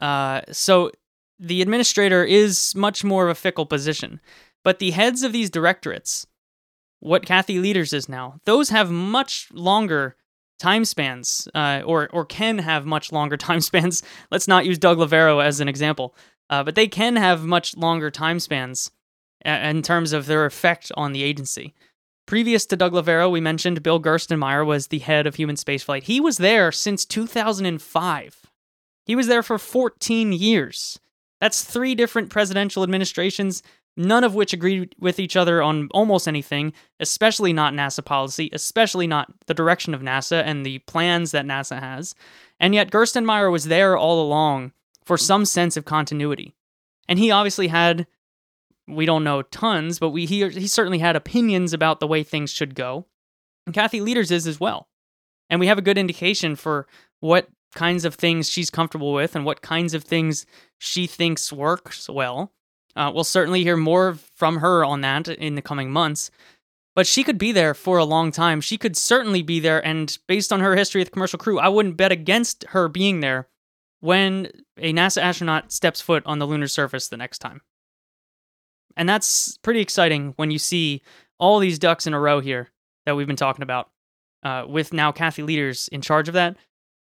Uh, 0.00 0.40
so 0.50 0.90
the 1.38 1.60
administrator 1.60 2.24
is 2.24 2.74
much 2.74 3.04
more 3.04 3.24
of 3.24 3.30
a 3.30 3.34
fickle 3.34 3.66
position. 3.66 4.20
But 4.64 4.78
the 4.78 4.90
heads 4.92 5.22
of 5.22 5.32
these 5.32 5.50
directorates, 5.50 6.26
what 7.00 7.26
Kathy 7.26 7.58
Lueders 7.58 7.92
is 7.92 8.08
now, 8.08 8.40
those 8.46 8.70
have 8.70 8.90
much 8.90 9.48
longer 9.52 10.16
time 10.58 10.84
spans, 10.84 11.48
uh, 11.54 11.82
or 11.84 12.08
or 12.12 12.24
can 12.24 12.58
have 12.58 12.86
much 12.86 13.12
longer 13.12 13.36
time 13.48 13.60
spans. 13.60 14.02
Let's 14.30 14.48
not 14.48 14.66
use 14.66 14.78
Doug 14.78 14.98
Loverro 14.98 15.44
as 15.44 15.60
an 15.60 15.68
example, 15.68 16.14
uh, 16.50 16.62
but 16.64 16.74
they 16.74 16.88
can 16.88 17.16
have 17.16 17.44
much 17.44 17.76
longer 17.76 18.10
time 18.10 18.40
spans 18.40 18.90
in 19.44 19.82
terms 19.82 20.12
of 20.12 20.26
their 20.26 20.44
effect 20.44 20.90
on 20.96 21.12
the 21.12 21.22
agency. 21.22 21.74
Previous 22.26 22.66
to 22.66 22.76
Doug 22.76 22.92
Loverro, 22.92 23.30
we 23.30 23.40
mentioned 23.40 23.84
Bill 23.84 24.00
Gerstenmaier 24.00 24.66
was 24.66 24.88
the 24.88 24.98
head 24.98 25.28
of 25.28 25.36
human 25.36 25.54
spaceflight. 25.54 26.02
He 26.04 26.20
was 26.20 26.38
there 26.38 26.72
since 26.72 27.04
2005. 27.04 28.46
He 29.04 29.14
was 29.14 29.28
there 29.28 29.44
for 29.44 29.58
14 29.58 30.32
years. 30.32 30.98
That's 31.40 31.62
three 31.62 31.94
different 31.94 32.30
presidential 32.30 32.82
administrations 32.82 33.62
none 33.96 34.24
of 34.24 34.34
which 34.34 34.52
agree 34.52 34.88
with 34.98 35.18
each 35.18 35.36
other 35.36 35.62
on 35.62 35.88
almost 35.92 36.28
anything, 36.28 36.72
especially 37.00 37.52
not 37.52 37.72
NASA 37.72 38.04
policy, 38.04 38.50
especially 38.52 39.06
not 39.06 39.32
the 39.46 39.54
direction 39.54 39.94
of 39.94 40.02
NASA 40.02 40.42
and 40.44 40.64
the 40.64 40.78
plans 40.80 41.30
that 41.30 41.46
NASA 41.46 41.80
has. 41.80 42.14
And 42.60 42.74
yet, 42.74 42.90
Gerstenmaier 42.90 43.50
was 43.50 43.64
there 43.64 43.96
all 43.96 44.20
along 44.20 44.72
for 45.04 45.16
some 45.16 45.44
sense 45.44 45.76
of 45.76 45.84
continuity. 45.84 46.54
And 47.08 47.18
he 47.18 47.30
obviously 47.30 47.68
had, 47.68 48.06
we 48.88 49.06
don't 49.06 49.24
know 49.24 49.42
tons, 49.42 49.98
but 49.98 50.10
we, 50.10 50.26
he, 50.26 50.48
he 50.48 50.66
certainly 50.66 50.98
had 50.98 51.16
opinions 51.16 51.72
about 51.72 52.00
the 52.00 52.06
way 52.06 52.22
things 52.22 52.50
should 52.50 52.74
go. 52.74 53.06
And 53.66 53.74
Kathy 53.74 54.00
Lueders 54.00 54.30
is 54.30 54.46
as 54.46 54.60
well. 54.60 54.88
And 55.48 55.60
we 55.60 55.68
have 55.68 55.78
a 55.78 55.82
good 55.82 55.98
indication 55.98 56.56
for 56.56 56.86
what 57.20 57.48
kinds 57.74 58.04
of 58.04 58.14
things 58.14 58.50
she's 58.50 58.70
comfortable 58.70 59.12
with 59.12 59.36
and 59.36 59.44
what 59.44 59.62
kinds 59.62 59.94
of 59.94 60.02
things 60.02 60.46
she 60.78 61.06
thinks 61.06 61.52
works 61.52 62.08
well. 62.08 62.52
Uh, 62.96 63.12
we'll 63.14 63.24
certainly 63.24 63.62
hear 63.62 63.76
more 63.76 64.14
from 64.34 64.58
her 64.58 64.84
on 64.84 65.02
that 65.02 65.28
in 65.28 65.54
the 65.54 65.62
coming 65.62 65.90
months. 65.90 66.30
But 66.94 67.06
she 67.06 67.22
could 67.22 67.36
be 67.36 67.52
there 67.52 67.74
for 67.74 67.98
a 67.98 68.04
long 68.04 68.32
time. 68.32 68.62
She 68.62 68.78
could 68.78 68.96
certainly 68.96 69.42
be 69.42 69.60
there. 69.60 69.84
And 69.84 70.16
based 70.26 70.50
on 70.50 70.60
her 70.60 70.74
history 70.74 71.02
with 71.02 71.12
commercial 71.12 71.38
crew, 71.38 71.58
I 71.58 71.68
wouldn't 71.68 71.98
bet 71.98 72.10
against 72.10 72.64
her 72.70 72.88
being 72.88 73.20
there 73.20 73.48
when 74.00 74.50
a 74.78 74.94
NASA 74.94 75.20
astronaut 75.20 75.72
steps 75.72 76.00
foot 76.00 76.22
on 76.24 76.38
the 76.38 76.46
lunar 76.46 76.68
surface 76.68 77.08
the 77.08 77.18
next 77.18 77.40
time. 77.40 77.60
And 78.96 79.06
that's 79.06 79.58
pretty 79.58 79.80
exciting 79.80 80.32
when 80.36 80.50
you 80.50 80.58
see 80.58 81.02
all 81.38 81.58
these 81.58 81.78
ducks 81.78 82.06
in 82.06 82.14
a 82.14 82.20
row 82.20 82.40
here 82.40 82.70
that 83.04 83.14
we've 83.14 83.26
been 83.26 83.36
talking 83.36 83.62
about, 83.62 83.90
uh, 84.42 84.64
with 84.66 84.94
now 84.94 85.12
Kathy 85.12 85.42
Lueders 85.42 85.88
in 85.90 86.00
charge 86.00 86.28
of 86.28 86.34
that. 86.34 86.56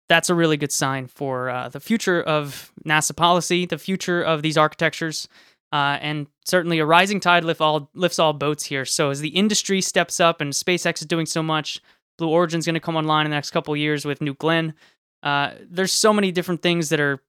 That's 0.08 0.30
a 0.30 0.34
really 0.34 0.56
good 0.56 0.72
sign 0.72 1.06
for 1.06 1.50
uh, 1.50 1.68
the 1.68 1.78
future 1.78 2.20
of 2.20 2.72
NASA 2.84 3.14
policy, 3.14 3.64
the 3.64 3.78
future 3.78 4.22
of 4.22 4.42
these 4.42 4.58
architectures, 4.58 5.28
uh, 5.72 5.98
and 6.00 6.26
certainly 6.44 6.78
a 6.78 6.86
rising 6.86 7.20
tide 7.20 7.44
lift 7.44 7.60
all, 7.60 7.90
lifts 7.94 8.18
all 8.18 8.32
boats 8.32 8.64
here. 8.64 8.84
So 8.84 9.10
as 9.10 9.20
the 9.20 9.28
industry 9.28 9.80
steps 9.80 10.20
up 10.20 10.40
and 10.40 10.52
SpaceX 10.52 11.00
is 11.00 11.06
doing 11.06 11.26
so 11.26 11.42
much, 11.42 11.80
Blue 12.16 12.28
Origin's 12.28 12.66
going 12.66 12.74
to 12.74 12.80
come 12.80 12.96
online 12.96 13.26
in 13.26 13.30
the 13.30 13.36
next 13.36 13.50
couple 13.50 13.76
years 13.76 14.04
with 14.04 14.20
New 14.20 14.34
Glenn. 14.34 14.74
Uh, 15.22 15.52
there's 15.68 15.92
so 15.92 16.12
many 16.12 16.32
different 16.32 16.62
things 16.62 16.88
that 16.88 17.00
are 17.00 17.22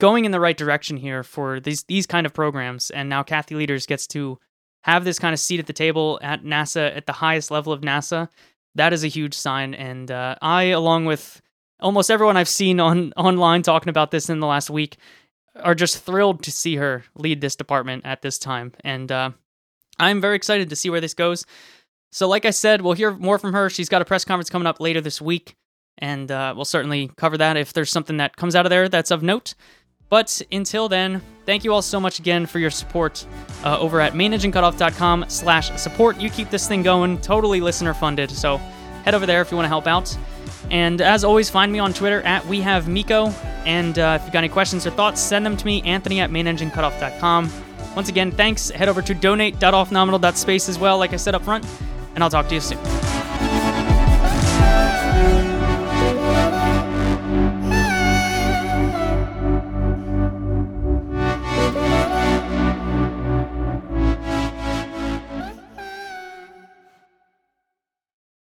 going 0.00 0.24
in 0.24 0.32
the 0.32 0.40
right 0.40 0.56
direction 0.56 0.96
here 0.96 1.22
for 1.22 1.60
these 1.60 1.84
these 1.84 2.06
kind 2.06 2.26
of 2.26 2.34
programs. 2.34 2.90
And 2.90 3.08
now 3.08 3.22
Kathy 3.22 3.54
Lueders 3.54 3.86
gets 3.86 4.06
to 4.08 4.38
have 4.82 5.04
this 5.04 5.18
kind 5.18 5.32
of 5.32 5.40
seat 5.40 5.60
at 5.60 5.66
the 5.66 5.72
table 5.72 6.18
at 6.22 6.44
NASA 6.44 6.94
at 6.96 7.06
the 7.06 7.12
highest 7.12 7.50
level 7.50 7.72
of 7.72 7.82
NASA. 7.82 8.28
That 8.74 8.92
is 8.92 9.04
a 9.04 9.08
huge 9.08 9.34
sign. 9.34 9.74
And 9.74 10.10
uh, 10.10 10.36
I, 10.42 10.64
along 10.64 11.04
with 11.04 11.40
almost 11.80 12.10
everyone 12.10 12.36
I've 12.36 12.48
seen 12.48 12.80
on 12.80 13.12
online 13.16 13.62
talking 13.62 13.90
about 13.90 14.10
this 14.10 14.28
in 14.28 14.40
the 14.40 14.46
last 14.46 14.70
week, 14.70 14.96
are 15.56 15.74
just 15.74 16.04
thrilled 16.04 16.42
to 16.44 16.52
see 16.52 16.76
her 16.76 17.04
lead 17.14 17.40
this 17.40 17.56
department 17.56 18.06
at 18.06 18.22
this 18.22 18.38
time. 18.38 18.72
And 18.84 19.10
uh, 19.10 19.30
I'm 19.98 20.20
very 20.20 20.36
excited 20.36 20.70
to 20.70 20.76
see 20.76 20.90
where 20.90 21.00
this 21.00 21.14
goes. 21.14 21.46
So, 22.10 22.28
like 22.28 22.44
I 22.44 22.50
said, 22.50 22.82
we'll 22.82 22.92
hear 22.92 23.12
more 23.12 23.38
from 23.38 23.52
her. 23.54 23.70
She's 23.70 23.88
got 23.88 24.02
a 24.02 24.04
press 24.04 24.24
conference 24.24 24.50
coming 24.50 24.66
up 24.66 24.80
later 24.80 25.00
this 25.00 25.20
week, 25.20 25.56
and 25.98 26.30
uh, 26.30 26.52
we'll 26.54 26.66
certainly 26.66 27.10
cover 27.16 27.38
that 27.38 27.56
if 27.56 27.72
there's 27.72 27.90
something 27.90 28.18
that 28.18 28.36
comes 28.36 28.54
out 28.54 28.66
of 28.66 28.70
there 28.70 28.88
that's 28.88 29.10
of 29.10 29.22
note. 29.22 29.54
But 30.10 30.42
until 30.52 30.90
then, 30.90 31.22
thank 31.46 31.64
you 31.64 31.72
all 31.72 31.80
so 31.80 31.98
much 31.98 32.18
again 32.18 32.44
for 32.44 32.58
your 32.58 32.70
support 32.70 33.26
uh, 33.64 33.78
over 33.78 33.98
at 33.98 34.12
mainenginecutoff.com 34.12 35.24
slash 35.28 35.72
support. 35.80 36.20
You 36.20 36.28
keep 36.28 36.50
this 36.50 36.68
thing 36.68 36.82
going, 36.82 37.18
totally 37.22 37.62
listener 37.62 37.94
funded. 37.94 38.30
So 38.30 38.58
head 39.06 39.14
over 39.14 39.24
there 39.24 39.40
if 39.40 39.50
you 39.50 39.56
want 39.56 39.64
to 39.64 39.70
help 39.70 39.86
out. 39.86 40.14
And 40.70 41.00
as 41.00 41.24
always, 41.24 41.50
find 41.50 41.72
me 41.72 41.78
on 41.78 41.92
Twitter 41.92 42.22
at 42.22 42.46
We 42.46 42.60
Have 42.60 42.88
MECO. 42.88 43.28
And 43.66 43.98
uh, 43.98 44.18
if 44.18 44.24
you've 44.24 44.32
got 44.32 44.40
any 44.40 44.48
questions 44.48 44.86
or 44.86 44.90
thoughts, 44.90 45.20
send 45.20 45.44
them 45.44 45.56
to 45.56 45.66
me, 45.66 45.82
Anthony 45.82 46.20
at 46.20 46.30
mainenginecutoff.com. 46.30 47.50
Once 47.94 48.08
again, 48.08 48.30
thanks. 48.30 48.70
Head 48.70 48.88
over 48.88 49.02
to 49.02 49.14
donate.offnominal.space 49.14 50.68
as 50.68 50.78
well, 50.78 50.98
like 50.98 51.12
I 51.12 51.16
said 51.16 51.34
up 51.34 51.44
front, 51.44 51.66
and 52.14 52.24
I'll 52.24 52.30
talk 52.30 52.48
to 52.48 52.54
you 52.54 52.60
soon. 52.60 53.21